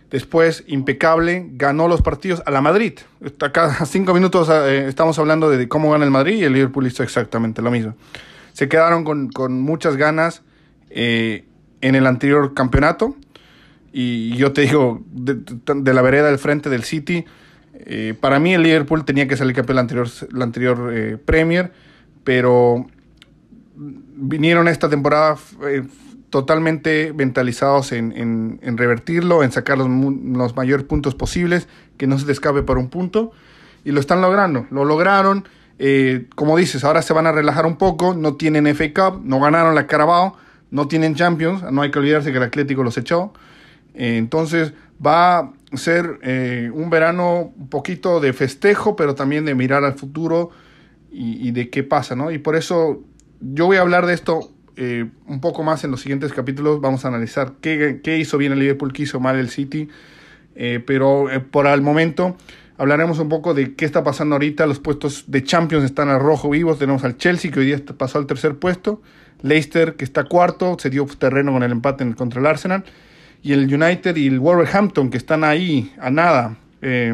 Después, 0.09 0.63
impecable, 0.65 1.47
ganó 1.51 1.87
los 1.87 2.01
partidos 2.01 2.41
a 2.47 2.51
la 2.51 2.61
Madrid. 2.61 2.93
Acá 3.39 3.85
cinco 3.85 4.13
minutos 4.13 4.49
eh, 4.49 4.87
estamos 4.87 5.19
hablando 5.19 5.49
de 5.49 5.67
cómo 5.67 5.91
gana 5.91 6.05
el 6.05 6.11
Madrid 6.11 6.37
y 6.37 6.43
el 6.43 6.53
Liverpool 6.53 6.87
hizo 6.87 7.03
exactamente 7.03 7.61
lo 7.61 7.69
mismo. 7.69 7.95
Se 8.53 8.67
quedaron 8.67 9.03
con, 9.03 9.61
muchas 9.61 9.95
ganas 9.95 10.41
eh, 10.89 11.45
en 11.81 11.93
el 11.95 12.07
anterior 12.07 12.53
campeonato 12.55 13.15
y 13.91 14.35
yo 14.35 14.51
te 14.53 14.61
digo, 14.61 15.01
de, 15.11 15.93
la 15.93 16.01
vereda 16.01 16.27
del 16.27 16.39
frente 16.39 16.69
del 16.69 16.83
City, 16.83 17.25
eh, 17.85 18.13
para 18.19 18.39
mí 18.39 18.53
el 18.53 18.63
Liverpool 18.63 19.05
tenía 19.05 19.27
que 19.27 19.37
salir 19.37 19.55
campeón 19.55 19.75
la 19.75 19.81
anterior, 19.81 20.07
la 20.31 20.43
anterior 20.43 20.91
eh, 20.93 21.17
Premier, 21.23 21.71
pero 22.23 22.87
vinieron 23.75 24.67
esta 24.67 24.89
temporada 24.89 25.37
eh, 25.65 25.83
totalmente 26.29 27.13
mentalizados 27.13 27.91
en, 27.91 28.59
en, 28.61 28.77
revertirlo, 28.77 29.43
en 29.43 29.51
sacar 29.51 29.77
los, 29.77 29.89
los, 29.89 30.55
mayores 30.55 30.85
puntos 30.85 31.15
posibles, 31.15 31.67
que 31.97 32.05
no 32.05 32.19
se 32.19 32.25
te 32.25 32.31
escape 32.31 32.61
por 32.61 32.77
un 32.77 32.89
punto, 32.89 33.31
y 33.83 33.91
lo 33.91 33.99
están 33.99 34.21
logrando, 34.21 34.67
lo 34.69 34.85
lograron. 34.85 35.47
como 36.35 36.57
dices, 36.57 36.83
ahora 36.83 37.01
se 37.01 37.13
van 37.13 37.25
a 37.25 37.31
relajar 37.31 37.65
un 37.65 37.77
poco, 37.77 38.13
no 38.13 38.35
tienen 38.35 38.67
FA 38.75 38.93
Cup, 38.93 39.21
no 39.23 39.39
ganaron 39.39 39.73
la 39.73 39.87
Carabao, 39.87 40.35
no 40.71 40.87
tienen 40.87 41.15
Champions, 41.15 41.63
no 41.71 41.81
hay 41.81 41.91
que 41.91 41.99
olvidarse 41.99 42.31
que 42.31 42.37
el 42.37 42.43
Atlético 42.43 42.83
los 42.83 42.97
echó. 42.97 43.33
Eh, 43.93 44.17
entonces 44.17 44.73
va 45.05 45.39
a 45.39 45.51
ser 45.75 46.19
eh, 46.21 46.71
un 46.73 46.89
verano 46.89 47.53
un 47.57 47.69
poquito 47.69 48.19
de 48.19 48.33
festejo, 48.33 48.95
pero 48.95 49.15
también 49.15 49.45
de 49.45 49.55
mirar 49.55 49.83
al 49.83 49.93
futuro 49.93 50.51
y, 51.11 51.51
de 51.51 51.69
qué 51.69 51.83
pasa, 51.83 52.15
¿no? 52.15 52.29
Y 52.29 52.37
por 52.37 52.55
eso 52.55 53.01
yo 53.41 53.65
voy 53.65 53.77
a 53.77 53.81
hablar 53.81 54.05
de 54.05 54.13
esto 54.13 54.51
eh, 54.75 55.09
un 55.25 55.41
poco 55.41 55.63
más 55.63 55.83
en 55.83 55.91
los 55.91 56.01
siguientes 56.01 56.31
capítulos. 56.33 56.81
Vamos 56.81 57.03
a 57.03 57.07
analizar 57.07 57.53
qué, 57.61 58.01
qué 58.03 58.17
hizo 58.17 58.37
bien 58.37 58.51
el 58.51 58.59
Liverpool, 58.59 58.93
qué 58.93 59.03
hizo 59.03 59.19
mal 59.19 59.37
el 59.37 59.49
City. 59.49 59.89
pero 60.85 61.27
por 61.51 61.65
el 61.65 61.81
momento 61.81 62.37
hablaremos 62.77 63.17
un 63.19 63.27
poco 63.27 63.53
de 63.53 63.73
qué 63.75 63.85
está 63.85 64.03
pasando 64.03 64.35
ahorita. 64.35 64.67
Los 64.67 64.79
puestos 64.79 65.25
de 65.27 65.43
Champions 65.43 65.83
están 65.83 66.09
al 66.09 66.19
rojo 66.19 66.51
vivos. 66.51 66.77
Tenemos 66.77 67.03
al 67.03 67.17
Chelsea, 67.17 67.49
que 67.51 67.59
hoy 67.59 67.65
día 67.65 67.81
pasó 67.97 68.19
al 68.19 68.27
tercer 68.27 68.55
puesto. 68.55 69.01
Leicester, 69.41 69.95
que 69.95 70.05
está 70.05 70.25
cuarto, 70.25 70.77
se 70.77 70.91
dio 70.91 71.05
terreno 71.05 71.53
con 71.53 71.63
el 71.63 71.71
empate 71.71 72.13
contra 72.13 72.39
el 72.39 72.45
Arsenal 72.45 72.83
y 73.41 73.53
el 73.53 73.73
United 73.73 74.15
y 74.15 74.27
el 74.27 74.39
Wolverhampton 74.39 75.09
que 75.09 75.17
están 75.17 75.43
ahí 75.43 75.93
a 75.99 76.09
nada. 76.09 76.57
Eh, 76.81 77.13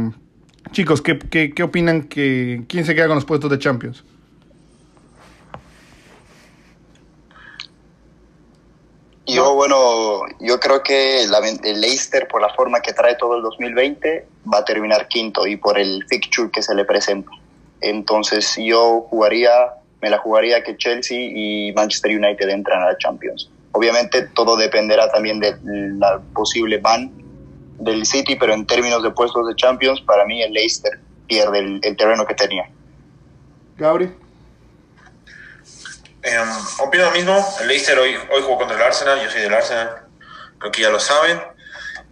chicos, 0.72 1.02
¿qué, 1.02 1.20
qué, 1.20 1.64
opinan? 1.64 2.04
Que, 2.04 2.64
¿Quién 2.68 2.86
se 2.86 2.96
queda 2.96 3.08
con 3.08 3.16
los 3.16 3.26
puestos 3.26 3.50
de 3.52 3.60
Champions? 3.60 4.04
Yo, 9.28 9.56
bueno, 9.56 10.22
yo 10.40 10.60
creo 10.60 10.84
que 10.84 11.24
el 11.24 11.82
Leicester, 11.82 12.28
por 12.28 12.42
la 12.42 12.50
forma 12.50 12.80
que 12.82 12.94
trae 12.94 13.16
todo 13.16 13.38
el 13.38 13.42
2020, 13.42 14.28
va 14.54 14.60
a 14.60 14.66
terminar 14.66 15.08
quinto 15.08 15.48
y 15.48 15.56
por 15.56 15.80
el 15.80 16.06
fixture 16.08 16.52
que 16.52 16.62
se 16.62 16.76
le 16.76 16.86
presenta. 16.86 17.32
Entonces, 17.82 18.56
yo 18.58 19.02
jugaría, 19.10 19.52
me 20.02 20.12
la 20.12 20.20
jugaría 20.20 20.64
que 20.64 20.78
Chelsea 20.78 21.18
y 21.20 21.74
Manchester 21.74 22.12
United 22.12 22.50
entran 22.50 22.84
a 22.84 22.92
la 22.92 22.98
Champions. 22.98 23.50
Obviamente 23.76 24.22
todo 24.34 24.56
dependerá 24.56 25.12
también 25.12 25.42
de 25.42 25.54
la 26.00 26.22
posible 26.34 26.78
ban 26.78 27.12
del 27.78 28.06
City, 28.06 28.38
pero 28.38 28.54
en 28.54 28.66
términos 28.66 29.04
de 29.04 29.12
puestos 29.12 29.46
de 29.50 29.56
Champions, 29.58 30.00
para 30.00 30.24
mí 30.26 30.42
el 30.42 30.54
Leicester 30.54 30.98
pierde 31.28 31.60
el, 31.84 31.98
terreno 31.98 32.26
que 32.26 32.36
tenía. 32.36 32.70
Gabri. 33.76 34.06
Eh, 36.24 36.38
opino 36.80 37.04
lo 37.04 37.12
mismo. 37.12 37.46
El 37.60 37.68
Leicester 37.68 38.00
hoy, 38.00 38.16
hoy 38.34 38.42
jugó 38.44 38.60
contra 38.60 38.78
el 38.78 38.84
Arsenal. 38.84 39.22
Yo 39.22 39.30
soy 39.30 39.42
del 39.42 39.54
Arsenal. 39.54 39.90
Creo 40.58 40.72
que 40.72 40.82
ya 40.82 40.90
lo 40.90 41.02
saben. 41.02 41.42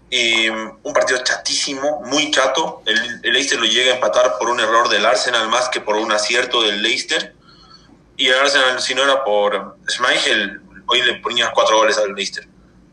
Y 0.10 0.50
un 0.50 0.94
partido 0.94 1.24
chatísimo, 1.24 2.02
muy 2.08 2.30
chato. 2.32 2.84
El, 2.86 2.98
el, 3.24 3.32
Leicester 3.32 3.58
lo 3.58 3.68
llega 3.68 3.94
a 3.94 3.96
empatar 3.96 4.38
por 4.38 4.50
un 4.50 4.60
error 4.60 4.90
del 4.90 5.06
Arsenal 5.06 5.48
más 5.48 5.70
que 5.70 5.80
por 5.80 5.96
un 5.96 6.12
acierto 6.12 6.62
del 6.62 6.84
Leicester. 6.84 7.34
Y 8.18 8.28
el 8.28 8.38
Arsenal, 8.38 8.82
si 8.82 8.94
no 8.94 9.04
era 9.04 9.24
por 9.24 9.78
Schmeichel, 9.88 10.63
hoy 10.88 11.02
le 11.02 11.16
ponía 11.16 11.52
cuatro 11.54 11.78
goles 11.78 11.98
al 11.98 12.14
Leicester. 12.14 12.48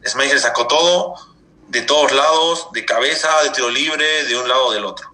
Schmeichel 0.05 0.41
sacó 0.41 0.67
todo, 0.67 1.15
de 1.69 1.83
todos 1.83 2.13
lados, 2.13 2.69
de 2.73 2.85
cabeza, 2.85 3.29
de 3.45 3.51
tiro 3.51 3.71
libre, 3.71 4.25
de 4.25 4.37
un 4.39 4.49
lado 4.49 4.67
o 4.67 4.73
del 4.73 4.85
otro. 4.85 5.13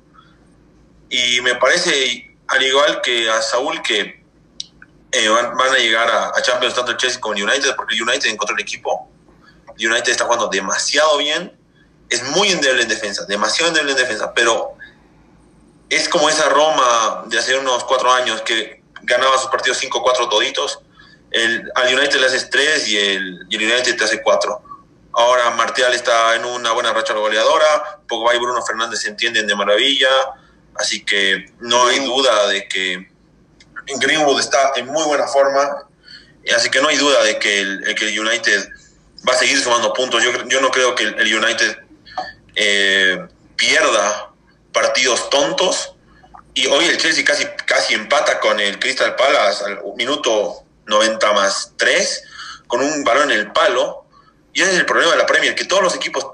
Y 1.09 1.41
me 1.43 1.55
parece, 1.57 2.37
al 2.49 2.63
igual 2.63 3.01
que 3.03 3.31
a 3.31 3.43
Saúl, 3.43 3.83
que 3.83 4.25
eh, 5.13 5.29
van, 5.29 5.59
a 5.59 5.79
llegar 5.79 6.11
a, 6.11 6.43
Champions 6.43 6.75
tanto 6.75 6.93
el 6.93 6.97
Chelsea 6.97 7.21
como 7.21 7.35
el 7.35 7.45
United, 7.45 7.75
porque 7.77 8.01
United 8.01 8.29
encontró 8.29 8.57
el 8.57 8.63
equipo. 8.63 9.09
United 9.79 10.09
está 10.09 10.25
jugando 10.25 10.49
demasiado 10.49 11.19
bien, 11.19 11.57
es 12.09 12.23
muy 12.23 12.49
endeble 12.49 12.83
en 12.83 12.89
defensa, 12.89 13.25
demasiado 13.27 13.69
endeble 13.69 13.93
en 13.93 13.99
defensa, 13.99 14.33
pero 14.33 14.75
es 15.89 16.09
como 16.09 16.29
esa 16.29 16.49
Roma 16.49 17.25
de 17.27 17.39
hace 17.39 17.59
unos 17.59 17.85
cuatro 17.85 18.11
años 18.13 18.41
que 18.43 18.83
ganaba 19.03 19.39
sus 19.39 19.51
partidos 19.51 19.83
5-4 19.83 20.29
toditos 20.29 20.81
el, 21.37 21.71
al 21.75 21.95
United 21.95 22.19
le 22.19 22.27
haces 22.27 22.49
tres 22.49 22.89
y 22.89 22.97
el, 22.97 23.47
y 23.51 23.57
el 23.57 23.71
United 23.71 23.97
te 23.97 24.05
hace 24.05 24.23
cuatro. 24.23 24.63
Ahora 25.13 25.51
Martial 25.51 25.93
está 25.93 26.35
en 26.35 26.45
una 26.45 26.73
buena 26.73 26.93
racha 26.93 27.15
goleadora, 27.15 28.01
Pogba 28.09 28.35
y 28.35 28.39
Bruno 28.39 28.65
Fernández 28.65 29.01
se 29.01 29.09
entienden 29.09 29.47
de 29.47 29.55
maravilla, 29.55 30.09
así 30.79 31.05
que 31.05 31.53
no 31.61 31.87
hay 31.87 32.05
duda 32.05 32.49
de 32.49 32.67
que 32.69 33.11
Greenwood 33.99 34.41
está 34.41 34.73
en 34.77 34.87
muy 34.87 35.05
buena 35.05 35.27
forma, 35.27 35.87
así 36.55 36.71
que 36.71 36.81
no 36.81 36.89
hay 36.89 36.97
duda 36.97 37.23
de 37.23 37.39
que 37.39 37.61
el, 37.61 37.95
que 37.95 38.09
el 38.09 38.19
United 38.19 38.69
va 39.29 39.35
a 39.35 39.39
seguir 39.39 39.59
sumando 39.59 39.93
puntos. 39.93 40.23
Yo, 40.23 40.31
yo 40.49 40.61
no 40.61 40.71
creo 40.71 40.95
que 40.95 41.05
el, 41.05 41.35
United 41.35 41.79
eh, 42.55 43.27
pierda 43.57 44.33
partidos 44.73 45.29
tontos. 45.31 45.93
Y 46.55 46.67
hoy 46.67 46.87
el 46.87 46.97
Chelsea 46.97 47.23
casi, 47.23 47.45
casi 47.67 47.93
empata 47.93 48.41
con 48.41 48.59
el 48.59 48.79
Crystal 48.79 49.15
Palace 49.15 49.65
al 49.65 49.81
minuto 49.95 50.66
90 50.87 51.33
más 51.33 51.75
3, 51.77 52.25
con 52.67 52.81
un 52.81 53.05
balón 53.05 53.31
en 53.31 53.39
el 53.39 53.53
palo. 53.53 54.07
Y 54.53 54.63
ese 54.63 54.73
es 54.73 54.79
el 54.79 54.87
problema 54.87 55.13
de 55.13 55.19
la 55.19 55.27
Premier, 55.27 55.55
que 55.55 55.65
todos 55.65 55.83
los 55.83 55.95
equipos, 55.95 56.27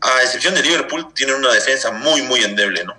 a 0.00 0.22
excepción 0.22 0.54
de 0.54 0.62
Liverpool, 0.62 1.12
tienen 1.14 1.36
una 1.36 1.52
defensa 1.52 1.90
muy, 1.92 2.22
muy 2.22 2.40
endeble, 2.40 2.84
¿no? 2.84 2.94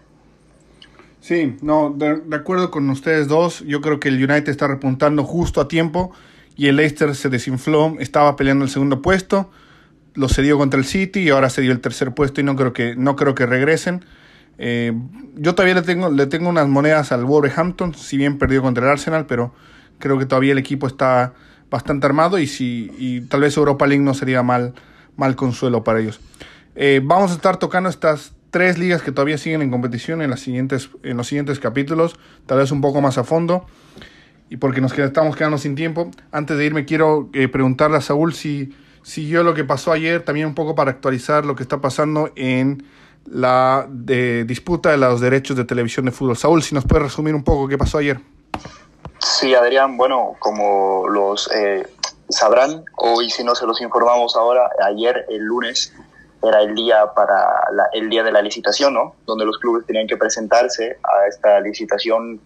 Sí, 1.22 1.56
no, 1.62 1.94
de, 1.96 2.36
acuerdo 2.36 2.72
con 2.72 2.90
ustedes 2.90 3.28
dos. 3.28 3.64
Yo 3.66 3.80
creo 3.80 4.00
que 4.00 4.10
el 4.10 4.16
United 4.16 4.50
está 4.50 4.68
repuntando 4.68 5.24
justo 5.24 5.62
a 5.62 5.68
tiempo 5.68 6.12
y 6.58 6.68
el 6.68 6.78
Leicester 6.78 7.16
se 7.16 7.30
desinfló, 7.30 7.96
estaba 8.00 8.36
peleando 8.36 8.66
el 8.66 8.72
segundo 8.72 9.02
puesto, 9.02 9.52
lo 10.16 10.28
cedió 10.30 10.58
contra 10.58 10.80
el 10.80 10.86
City 10.86 11.22
y 11.22 11.30
ahora 11.30 11.50
se 11.50 11.62
dio 11.62 11.72
el 11.72 11.80
tercer 11.80 12.14
puesto 12.14 12.42
y 12.42 12.44
no 12.44 12.56
creo 12.56 12.74
que, 12.74 12.96
no 12.96 13.16
creo 13.16 13.36
que 13.36 13.46
regresen. 13.46 14.04
Eh, 14.58 14.94
yo 15.36 15.54
todavía 15.54 15.76
le 15.76 15.84
tengo, 15.84 16.10
le 16.10 16.26
tengo 16.26 16.50
unas 16.50 16.68
monedas 16.68 17.12
al 17.12 17.24
Wolverhampton, 17.24 17.94
si 17.94 18.18
bien 18.18 18.40
perdió 18.40 18.64
contra 18.64 18.84
el 18.86 18.92
Arsenal, 18.92 19.28
pero 19.28 19.54
Creo 20.02 20.20
que 20.20 20.26
todavía 20.26 20.52
el 20.52 20.58
equipo 20.58 20.88
está 20.88 21.34
bastante 21.70 22.06
armado 22.06 22.38
y, 22.38 22.48
si, 22.48 22.92
y 22.98 23.22
tal 23.22 23.40
vez 23.42 23.56
Europa 23.56 23.88
League 23.88 24.04
no 24.04 24.14
sería 24.14 24.44
mal, 24.44 24.74
mal 25.16 25.38
consuelo 25.38 25.86
para 25.86 26.02
ellos. 26.02 26.20
Eh, 26.76 27.02
vamos 27.02 27.32
a 27.32 27.36
estar 27.36 27.58
tocando 27.58 27.90
estas 27.90 28.34
tres 28.52 28.78
ligas 28.78 29.02
que 29.02 29.12
todavía 29.12 29.38
siguen 29.38 29.62
en 29.62 29.72
competición 29.72 30.22
en, 30.22 30.30
las 30.30 30.42
siguientes, 30.42 30.90
en 31.04 31.18
los 31.18 31.28
siguientes 31.28 31.60
capítulos, 31.60 32.18
tal 32.46 32.58
vez 32.58 32.72
un 32.72 32.82
poco 32.82 33.02
más 33.02 33.18
a 33.18 33.24
fondo, 33.24 33.66
y 34.50 34.58
porque 34.58 34.82
nos 34.82 34.98
estamos 34.98 35.38
quedando 35.38 35.58
sin 35.58 35.76
tiempo. 35.76 36.12
Antes 36.32 36.58
de 36.58 36.66
irme 36.66 36.84
quiero 36.86 37.30
eh, 37.34 37.48
preguntarle 37.48 37.98
a 37.98 38.02
Saúl 38.02 38.34
si 38.34 38.76
siguió 39.02 39.44
lo 39.44 39.54
que 39.54 39.64
pasó 39.64 39.94
ayer, 39.94 40.22
también 40.22 40.48
un 40.48 40.56
poco 40.56 40.76
para 40.76 40.92
actualizar 40.92 41.46
lo 41.46 41.56
que 41.56 41.64
está 41.64 41.80
pasando 41.80 42.32
en 42.36 42.84
la 43.26 43.88
de 43.90 44.44
disputa 44.46 44.92
de 44.92 44.98
los 44.98 45.22
derechos 45.22 45.56
de 45.56 45.64
televisión 45.64 46.06
de 46.06 46.12
fútbol. 46.12 46.36
Saúl, 46.36 46.62
si 46.62 46.76
nos 46.76 46.86
puede 46.86 47.04
resumir 47.04 47.34
un 47.34 47.44
poco 47.44 47.68
qué 47.68 47.78
pasó 47.78 48.00
ayer. 48.00 48.20
Sí, 49.24 49.54
Adrián, 49.54 49.98
bueno, 49.98 50.36
como 50.40 51.08
los 51.08 51.50
eh, 51.54 51.88
sabrán, 52.30 52.84
hoy 52.98 53.30
si 53.30 53.44
no 53.44 53.54
se 53.54 53.68
los 53.68 53.80
informamos 53.80 54.36
ahora, 54.36 54.70
ayer, 54.84 55.26
el 55.30 55.44
lunes, 55.44 55.94
era 56.44 56.62
el 56.62 56.74
día 56.74 57.14
para 57.14 57.62
el 57.94 58.10
día 58.10 58.24
de 58.24 58.32
la 58.32 58.42
licitación, 58.42 58.96
¿no? 58.96 59.16
Donde 59.28 59.46
los 59.46 59.60
clubes 59.60 59.86
tenían 59.86 60.08
que 60.08 60.18
presentarse 60.18 60.98
a 61.04 61.28
esta 61.28 61.60
licitación 61.60 62.42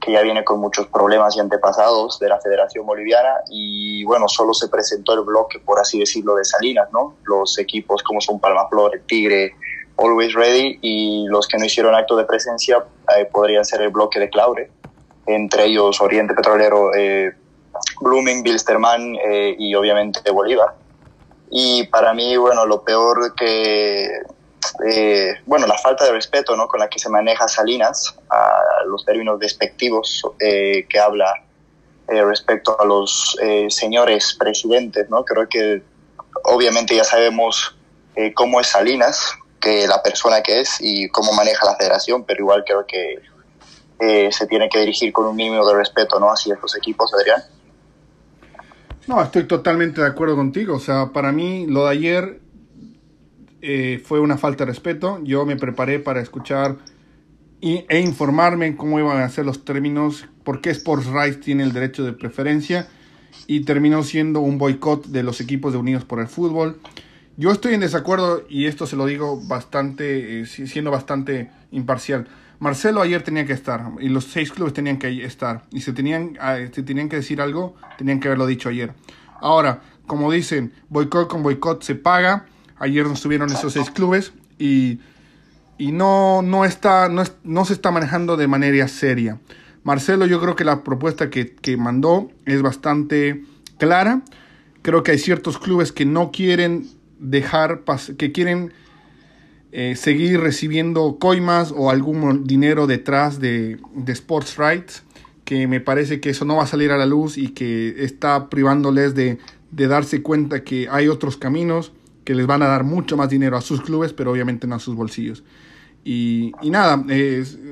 que 0.00 0.12
ya 0.12 0.22
viene 0.22 0.42
con 0.42 0.58
muchos 0.58 0.86
problemas 0.86 1.36
y 1.36 1.40
antepasados 1.40 2.18
de 2.18 2.28
la 2.30 2.40
Federación 2.40 2.86
Boliviana 2.86 3.34
y 3.50 4.02
bueno, 4.04 4.26
solo 4.26 4.54
se 4.54 4.68
presentó 4.68 5.12
el 5.12 5.20
bloque, 5.20 5.58
por 5.58 5.78
así 5.78 5.98
decirlo, 5.98 6.36
de 6.36 6.44
Salinas, 6.46 6.88
¿no? 6.92 7.16
Los 7.24 7.58
equipos 7.58 8.02
como 8.02 8.22
son 8.22 8.40
Palmaflor, 8.40 8.94
el 8.94 9.02
Tigre, 9.02 9.54
Always 9.98 10.32
Ready 10.32 10.78
y 10.80 11.26
los 11.28 11.46
que 11.46 11.58
no 11.58 11.66
hicieron 11.66 11.94
acto 11.94 12.16
de 12.16 12.24
presencia 12.24 12.84
eh, 13.18 13.26
podrían 13.30 13.66
ser 13.66 13.82
el 13.82 13.90
bloque 13.90 14.18
de 14.18 14.30
Claure, 14.30 14.70
entre 15.26 15.66
ellos 15.66 16.00
Oriente 16.00 16.34
Petrolero, 16.34 16.94
eh, 16.94 17.34
Blooming, 18.00 18.42
Bilsterman 18.42 19.16
eh, 19.16 19.56
y 19.58 19.74
obviamente 19.74 20.30
Bolívar. 20.30 20.74
Y 21.50 21.86
para 21.86 22.12
mí, 22.12 22.36
bueno, 22.36 22.66
lo 22.66 22.82
peor 22.82 23.34
que, 23.34 24.22
eh, 24.88 25.34
bueno, 25.46 25.66
la 25.66 25.78
falta 25.78 26.04
de 26.04 26.12
respeto 26.12 26.56
¿no? 26.56 26.66
con 26.66 26.80
la 26.80 26.88
que 26.88 26.98
se 26.98 27.08
maneja 27.08 27.48
Salinas, 27.48 28.18
a 28.30 28.84
los 28.86 29.04
términos 29.04 29.38
despectivos 29.38 30.22
eh, 30.40 30.86
que 30.88 30.98
habla 30.98 31.42
respecto 32.08 32.80
a 32.80 32.84
los 32.84 33.36
señores 33.68 34.36
presidentes, 34.38 35.10
¿no? 35.10 35.24
Creo 35.24 35.48
que 35.48 35.82
obviamente 36.44 36.94
ya 36.94 37.02
sabemos 37.02 37.76
cómo 38.36 38.60
es 38.60 38.68
Salinas, 38.68 39.32
que 39.60 39.88
la 39.88 40.00
persona 40.04 40.40
que 40.40 40.60
es 40.60 40.76
y 40.78 41.08
cómo 41.08 41.32
maneja 41.32 41.66
la 41.66 41.74
federación, 41.74 42.22
pero 42.22 42.42
igual 42.42 42.62
creo 42.64 42.86
que 42.86 43.16
se 43.98 44.46
tiene 44.46 44.68
que 44.68 44.80
dirigir 44.80 45.12
con 45.12 45.26
un 45.26 45.36
mínimo 45.36 45.66
de 45.66 45.74
respeto, 45.74 46.20
¿no? 46.20 46.30
Hacia 46.30 46.54
estos 46.54 46.76
equipos, 46.76 47.12
Adrián. 47.14 47.42
No, 49.06 49.22
estoy 49.22 49.44
totalmente 49.44 50.00
de 50.00 50.06
acuerdo 50.06 50.34
contigo. 50.34 50.76
O 50.76 50.80
sea, 50.80 51.12
para 51.12 51.32
mí 51.32 51.66
lo 51.66 51.84
de 51.84 51.90
ayer 51.90 52.40
eh, 53.62 54.02
fue 54.04 54.20
una 54.20 54.36
falta 54.36 54.64
de 54.64 54.70
respeto. 54.70 55.20
Yo 55.22 55.46
me 55.46 55.56
preparé 55.56 55.98
para 55.98 56.20
escuchar 56.20 56.76
e 57.60 58.00
informarme 58.00 58.76
cómo 58.76 58.98
iban 58.98 59.20
a 59.20 59.28
ser 59.28 59.46
los 59.46 59.64
términos, 59.64 60.26
por 60.44 60.60
qué 60.60 60.70
Sports 60.70 61.06
Rights 61.06 61.40
tiene 61.40 61.62
el 61.62 61.72
derecho 61.72 62.04
de 62.04 62.12
preferencia 62.12 62.86
y 63.46 63.64
terminó 63.64 64.02
siendo 64.02 64.40
un 64.40 64.58
boicot 64.58 65.06
de 65.06 65.22
los 65.22 65.40
equipos 65.40 65.72
de 65.72 65.78
Unidos 65.78 66.04
por 66.04 66.20
el 66.20 66.28
Fútbol. 66.28 66.80
Yo 67.36 67.50
estoy 67.50 67.74
en 67.74 67.80
desacuerdo 67.80 68.44
y 68.48 68.66
esto 68.66 68.86
se 68.86 68.96
lo 68.96 69.06
digo 69.06 69.40
bastante, 69.46 70.42
eh, 70.42 70.46
siendo 70.46 70.90
bastante 70.90 71.50
imparcial. 71.70 72.28
Marcelo 72.58 73.02
ayer 73.02 73.22
tenía 73.22 73.44
que 73.44 73.52
estar 73.52 73.92
y 74.00 74.08
los 74.08 74.24
seis 74.24 74.50
clubes 74.50 74.72
tenían 74.72 74.98
que 74.98 75.24
estar 75.24 75.64
y 75.70 75.80
se 75.80 75.92
tenían, 75.92 76.38
ah, 76.40 76.58
si 76.72 76.82
tenían 76.82 77.08
que 77.08 77.16
decir 77.16 77.40
algo, 77.40 77.76
tenían 77.98 78.20
que 78.20 78.28
haberlo 78.28 78.46
dicho 78.46 78.68
ayer. 78.68 78.94
Ahora, 79.40 79.82
como 80.06 80.30
dicen, 80.30 80.72
boicot 80.88 81.28
con 81.28 81.42
boicot 81.42 81.82
se 81.82 81.94
paga. 81.94 82.46
Ayer 82.78 83.06
no 83.06 83.14
estuvieron 83.14 83.50
esos 83.50 83.72
seis 83.72 83.90
clubes 83.90 84.32
y, 84.58 85.00
y 85.78 85.92
no, 85.92 86.42
no, 86.42 86.64
está, 86.64 87.08
no, 87.08 87.24
no, 87.42 87.64
se 87.64 87.72
está 87.72 87.90
manejando 87.90 88.36
de 88.36 88.48
manera 88.48 88.86
seria. 88.88 89.38
Marcelo, 89.82 90.26
yo 90.26 90.40
creo 90.40 90.56
que 90.56 90.64
la 90.64 90.82
propuesta 90.82 91.30
que, 91.30 91.54
que 91.54 91.76
mandó 91.76 92.30
es 92.44 92.60
bastante 92.62 93.42
clara. 93.78 94.22
Creo 94.82 95.02
que 95.02 95.12
hay 95.12 95.18
ciertos 95.18 95.58
clubes 95.58 95.90
que 95.90 96.04
no 96.04 96.30
quieren 96.30 96.86
dejar, 97.18 97.82
que 98.18 98.32
quieren 98.32 98.72
eh, 99.72 99.96
seguir 99.96 100.40
recibiendo 100.40 101.18
coimas 101.18 101.72
o 101.76 101.90
algún 101.90 102.44
dinero 102.44 102.86
detrás 102.86 103.40
de, 103.40 103.78
de, 103.94 104.12
Sports 104.12 104.56
Rights, 104.56 105.02
que 105.44 105.66
me 105.66 105.80
parece 105.80 106.20
que 106.20 106.30
eso 106.30 106.44
no 106.44 106.56
va 106.56 106.64
a 106.64 106.66
salir 106.66 106.92
a 106.92 106.96
la 106.96 107.06
luz 107.06 107.36
y 107.36 107.48
que 107.48 108.04
está 108.04 108.48
privándoles 108.48 109.14
de, 109.14 109.38
de 109.70 109.86
darse 109.86 110.22
cuenta 110.22 110.64
que 110.64 110.88
hay 110.90 111.08
otros 111.08 111.36
caminos 111.36 111.92
que 112.24 112.34
les 112.34 112.46
van 112.46 112.62
a 112.62 112.66
dar 112.66 112.84
mucho 112.84 113.16
más 113.16 113.28
dinero 113.28 113.56
a 113.56 113.60
sus 113.60 113.80
clubes, 113.80 114.12
pero 114.12 114.32
obviamente 114.32 114.66
no 114.66 114.74
a 114.74 114.80
sus 114.80 114.94
bolsillos. 114.94 115.44
Y, 116.04 116.52
y 116.62 116.70
nada, 116.70 117.04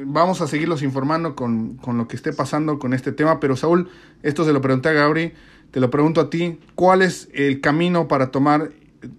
vamos 0.07 0.41
a 0.41 0.49
seguirlos 0.49 0.83
informando 0.83 1.37
con, 1.37 1.77
con, 1.77 1.99
lo 1.99 2.09
que 2.09 2.17
esté 2.17 2.33
pasando 2.33 2.79
con 2.79 2.93
este 2.93 3.13
tema. 3.13 3.39
Pero 3.39 3.57
Saúl, 3.57 3.89
esto 4.23 4.45
se 4.45 4.53
lo 4.53 4.61
pregunté 4.61 4.89
a 4.89 4.93
Gabri, 4.93 5.33
te 5.71 5.81
lo 5.81 5.91
pregunto 5.91 6.21
a 6.21 6.31
ti, 6.31 6.59
¿cuál 6.75 7.03
es 7.03 7.29
el 7.33 7.61
camino 7.61 8.09
para 8.09 8.31
tomar 8.31 8.73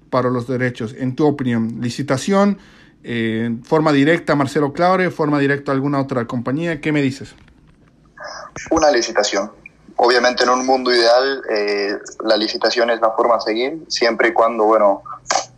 para 0.10 0.30
los 0.30 0.48
derechos, 0.48 0.96
en 0.98 1.16
tu 1.16 1.26
opinión? 1.26 1.80
¿Licitación? 1.82 2.58
Eh, 3.04 3.56
¿Forma 3.64 3.92
directa 3.92 4.36
Marcelo 4.36 4.74
Claure? 4.74 5.12
¿Forma 5.12 5.40
directa 5.40 5.72
alguna 5.72 6.00
otra 6.00 6.26
compañía? 6.26 6.82
¿Qué 6.82 6.92
me 6.92 7.02
dices? 7.02 7.36
Una 8.72 8.92
licitación. 8.92 9.52
Obviamente 9.98 10.44
en 10.44 10.50
un 10.50 10.66
mundo 10.66 10.94
ideal 10.94 11.42
eh, 11.50 11.98
la 12.26 12.36
licitación 12.36 12.90
es 12.90 13.00
la 13.00 13.12
forma 13.12 13.36
a 13.36 13.42
seguir, 13.42 13.80
siempre 13.88 14.30
y 14.30 14.34
cuando, 14.34 14.66
bueno, 14.66 15.04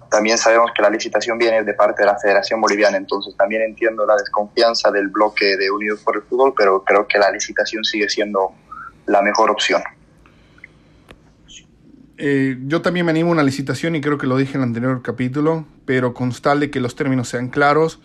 también 0.09 0.37
sabemos 0.37 0.71
que 0.75 0.81
la 0.81 0.89
licitación 0.89 1.37
viene 1.37 1.63
de 1.63 1.73
parte 1.73 2.03
de 2.03 2.07
la 2.07 2.17
Federación 2.17 2.61
Boliviana, 2.61 2.97
entonces 2.97 3.35
también 3.35 3.61
entiendo 3.63 4.05
la 4.05 4.15
desconfianza 4.15 4.91
del 4.91 5.07
bloque 5.07 5.57
de 5.57 5.71
Unidos 5.71 6.01
por 6.03 6.17
el 6.17 6.23
Fútbol, 6.23 6.53
pero 6.55 6.83
creo 6.83 7.07
que 7.07 7.17
la 7.17 7.31
licitación 7.31 7.83
sigue 7.83 8.09
siendo 8.09 8.51
la 9.05 9.21
mejor 9.21 9.49
opción. 9.49 9.81
Eh, 12.17 12.57
yo 12.65 12.81
también 12.81 13.05
me 13.05 13.11
animo 13.11 13.29
a 13.29 13.33
una 13.33 13.43
licitación 13.43 13.95
y 13.95 14.01
creo 14.01 14.17
que 14.17 14.25
lo 14.25 14.37
dije 14.37 14.53
en 14.55 14.61
el 14.61 14.69
anterior 14.69 15.01
capítulo, 15.03 15.65
pero 15.85 16.13
constarle 16.13 16.71
que 16.71 16.79
los 16.79 16.95
términos 16.95 17.29
sean 17.29 17.49
claros 17.49 17.99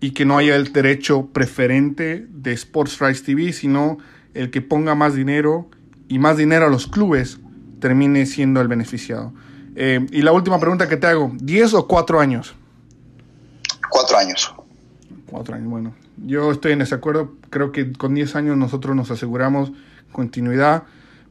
y 0.00 0.12
que 0.12 0.24
no 0.24 0.38
haya 0.38 0.54
el 0.54 0.72
derecho 0.72 1.26
preferente 1.26 2.26
de 2.30 2.52
Sports 2.52 3.00
Rights 3.00 3.24
TV, 3.24 3.52
sino 3.52 3.98
el 4.34 4.50
que 4.50 4.62
ponga 4.62 4.94
más 4.94 5.14
dinero 5.14 5.68
y 6.08 6.18
más 6.18 6.36
dinero 6.36 6.66
a 6.66 6.70
los 6.70 6.86
clubes 6.86 7.38
termine 7.80 8.26
siendo 8.26 8.60
el 8.60 8.68
beneficiado. 8.68 9.32
Eh, 9.74 10.06
y 10.12 10.22
la 10.22 10.32
última 10.32 10.60
pregunta 10.60 10.88
que 10.88 10.96
te 10.96 11.08
hago, 11.08 11.32
¿10 11.32 11.74
o 11.74 11.88
4 11.88 12.20
años? 12.20 12.54
4 13.90 14.18
años. 14.18 14.54
4 15.26 15.54
años, 15.56 15.68
bueno. 15.68 15.94
Yo 16.18 16.52
estoy 16.52 16.72
en 16.72 16.78
desacuerdo, 16.78 17.34
creo 17.50 17.72
que 17.72 17.92
con 17.92 18.14
10 18.14 18.36
años 18.36 18.56
nosotros 18.56 18.94
nos 18.94 19.10
aseguramos 19.10 19.72
continuidad 20.12 20.84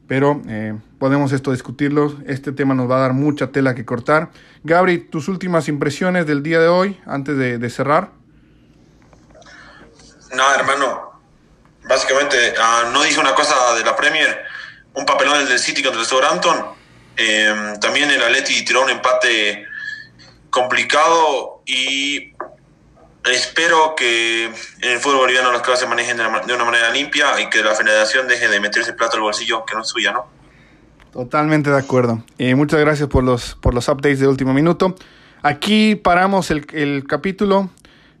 pero 0.08 0.40
eh, 0.48 0.74
podemos 0.98 1.32
esto 1.32 1.52
discutirlo. 1.52 2.16
Este 2.26 2.52
tema 2.52 2.74
nos 2.74 2.90
va 2.90 2.98
a 2.98 3.00
dar 3.00 3.12
mucha 3.12 3.48
tela 3.48 3.74
que 3.74 3.84
cortar. 3.84 4.30
Gabri, 4.62 4.98
tus 4.98 5.28
últimas 5.28 5.68
impresiones 5.68 6.26
del 6.26 6.42
día 6.42 6.60
de 6.60 6.68
hoy, 6.68 7.00
antes 7.06 7.36
de, 7.36 7.70
cerrar. 7.70 8.10
No, 10.34 10.54
hermano. 10.54 11.20
Básicamente, 11.88 12.54
ah, 12.60 12.90
no 12.92 13.02
dice 13.02 13.20
una 13.20 13.34
cosa 13.34 13.54
de 13.76 13.84
la 13.84 13.94
Premier, 13.94 14.44
un 14.94 15.06
papelón 15.06 15.46
del 15.46 15.58
City 15.58 15.82
contra 15.82 16.00
el 16.00 16.06
Southampton. 16.06 16.66
Eh, 17.16 17.74
también 17.80 18.10
el 18.10 18.22
Atleti 18.22 18.64
tiró 18.64 18.82
un 18.82 18.90
empate 18.90 19.66
complicado 20.50 21.62
y 21.64 22.32
espero 23.32 23.94
que 23.96 24.44
en 24.46 24.90
el 24.90 24.98
fútbol 24.98 25.18
boliviano 25.18 25.52
las 25.52 25.62
cosas 25.62 25.80
se 25.80 25.86
manejen 25.86 26.16
de 26.16 26.54
una 26.54 26.64
manera 26.64 26.90
limpia 26.90 27.40
y 27.40 27.48
que 27.48 27.62
la 27.62 27.74
federación 27.74 28.28
deje 28.28 28.48
de 28.48 28.60
meterse 28.60 28.90
el 28.90 28.96
plato 28.96 29.16
al 29.16 29.22
bolsillo 29.22 29.64
que 29.64 29.74
no 29.74 29.82
es 29.82 29.88
suya, 29.88 30.12
¿no? 30.12 30.26
Totalmente 31.12 31.70
de 31.70 31.78
acuerdo. 31.78 32.22
Eh, 32.38 32.54
muchas 32.54 32.78
gracias 32.80 33.08
por 33.08 33.24
los, 33.24 33.54
por 33.54 33.72
los 33.74 33.88
updates 33.88 34.20
de 34.20 34.28
último 34.28 34.52
minuto. 34.52 34.96
Aquí 35.42 35.94
paramos 35.94 36.50
el, 36.50 36.66
el 36.72 37.04
capítulo. 37.08 37.70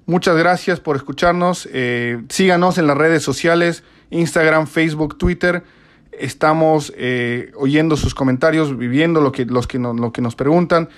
Muchas 0.06 0.36
gracias 0.36 0.80
por 0.80 0.96
escucharnos. 0.96 1.68
Eh, 1.72 2.22
síganos 2.28 2.78
en 2.78 2.86
las 2.86 2.96
redes 2.96 3.22
sociales, 3.22 3.82
Instagram, 4.10 4.66
Facebook, 4.66 5.18
Twitter. 5.18 5.64
Estamos 6.12 6.92
eh, 6.96 7.50
oyendo 7.56 7.96
sus 7.96 8.14
comentarios, 8.14 8.78
viviendo 8.78 9.20
lo 9.20 9.32
que, 9.32 9.44
los 9.44 9.66
que 9.66 9.78
lo 9.78 10.12
que 10.12 10.22
nos 10.22 10.34
preguntan. 10.36 10.88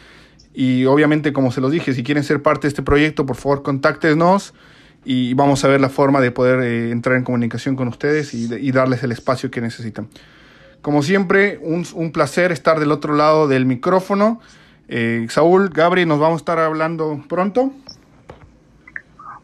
Y 0.60 0.86
obviamente, 0.86 1.32
como 1.32 1.52
se 1.52 1.60
los 1.60 1.70
dije, 1.70 1.94
si 1.94 2.02
quieren 2.02 2.24
ser 2.24 2.42
parte 2.42 2.62
de 2.62 2.70
este 2.70 2.82
proyecto, 2.82 3.24
por 3.24 3.36
favor, 3.36 3.62
contáctenos 3.62 4.54
y 5.04 5.32
vamos 5.34 5.64
a 5.64 5.68
ver 5.68 5.80
la 5.80 5.88
forma 5.88 6.20
de 6.20 6.32
poder 6.32 6.58
eh, 6.62 6.90
entrar 6.90 7.14
en 7.14 7.22
comunicación 7.22 7.76
con 7.76 7.86
ustedes 7.86 8.34
y, 8.34 8.72
darles 8.72 9.04
el 9.04 9.12
espacio 9.12 9.52
que 9.52 9.60
necesitan. 9.60 10.08
Como 10.82 11.04
siempre, 11.04 11.60
un, 11.62 12.10
placer 12.10 12.50
estar 12.50 12.80
del 12.80 12.90
otro 12.90 13.14
lado 13.14 13.46
del 13.46 13.66
micrófono. 13.66 14.40
Eh, 14.88 15.28
Saúl, 15.30 15.68
Gabri, 15.68 16.06
nos 16.06 16.18
vamos 16.18 16.38
a 16.38 16.42
estar 16.42 16.58
hablando 16.58 17.22
pronto. 17.28 17.70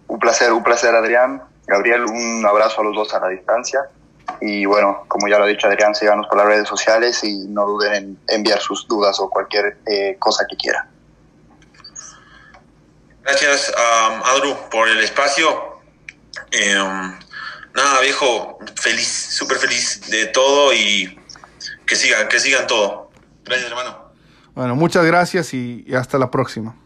Un 0.09 0.19
placer, 0.19 0.53
un 0.53 0.65
placer, 0.65 0.97
Adrián. 0.97 1.45
Gabriel, 1.69 2.07
un 2.07 2.45
abrazo 2.45 2.81
a 2.81 2.85
los 2.87 2.97
dos 2.97 3.15
a 3.15 3.21
la 3.21 3.29
distancia. 3.29 3.83
Y 4.41 4.65
bueno, 4.65 5.05
como 5.07 5.29
ya 5.29 5.39
lo 5.39 5.45
ha 5.45 5.47
dicho 5.47 5.69
Adrián, 5.69 5.95
síganos 5.95 6.27
por 6.27 6.39
las 6.39 6.47
redes 6.49 6.67
sociales 6.67 7.23
y 7.23 7.47
no 7.47 7.67
duden 7.67 7.95
en 7.95 8.19
enviar 8.27 8.59
sus 8.59 8.89
dudas 8.89 9.21
o 9.21 9.31
cualquier 9.31 9.77
eh, 9.87 10.17
cosa 10.19 10.45
que 10.51 10.57
quiera. 10.57 10.89
Gracias, 13.25 13.73
um, 13.77 14.23
Adru, 14.25 14.57
por 14.71 14.89
el 14.89 15.01
espacio. 15.01 15.81
Em, 16.51 17.19
nada, 17.75 18.01
viejo, 18.03 18.59
feliz, 18.77 19.09
súper 19.09 19.59
feliz 19.59 20.03
de 20.11 20.27
todo 20.27 20.73
y 20.75 21.19
que 21.87 21.97
sigan, 21.97 22.29
que 22.29 22.39
sigan 22.39 22.67
todo. 22.67 23.11
Gracias, 23.45 23.71
hermano. 23.71 24.13
Bueno, 24.55 24.77
muchas 24.77 25.05
gracias 25.05 25.55
y 25.55 25.85
hasta 25.95 26.19
la 26.19 26.31
próxima. 26.31 26.77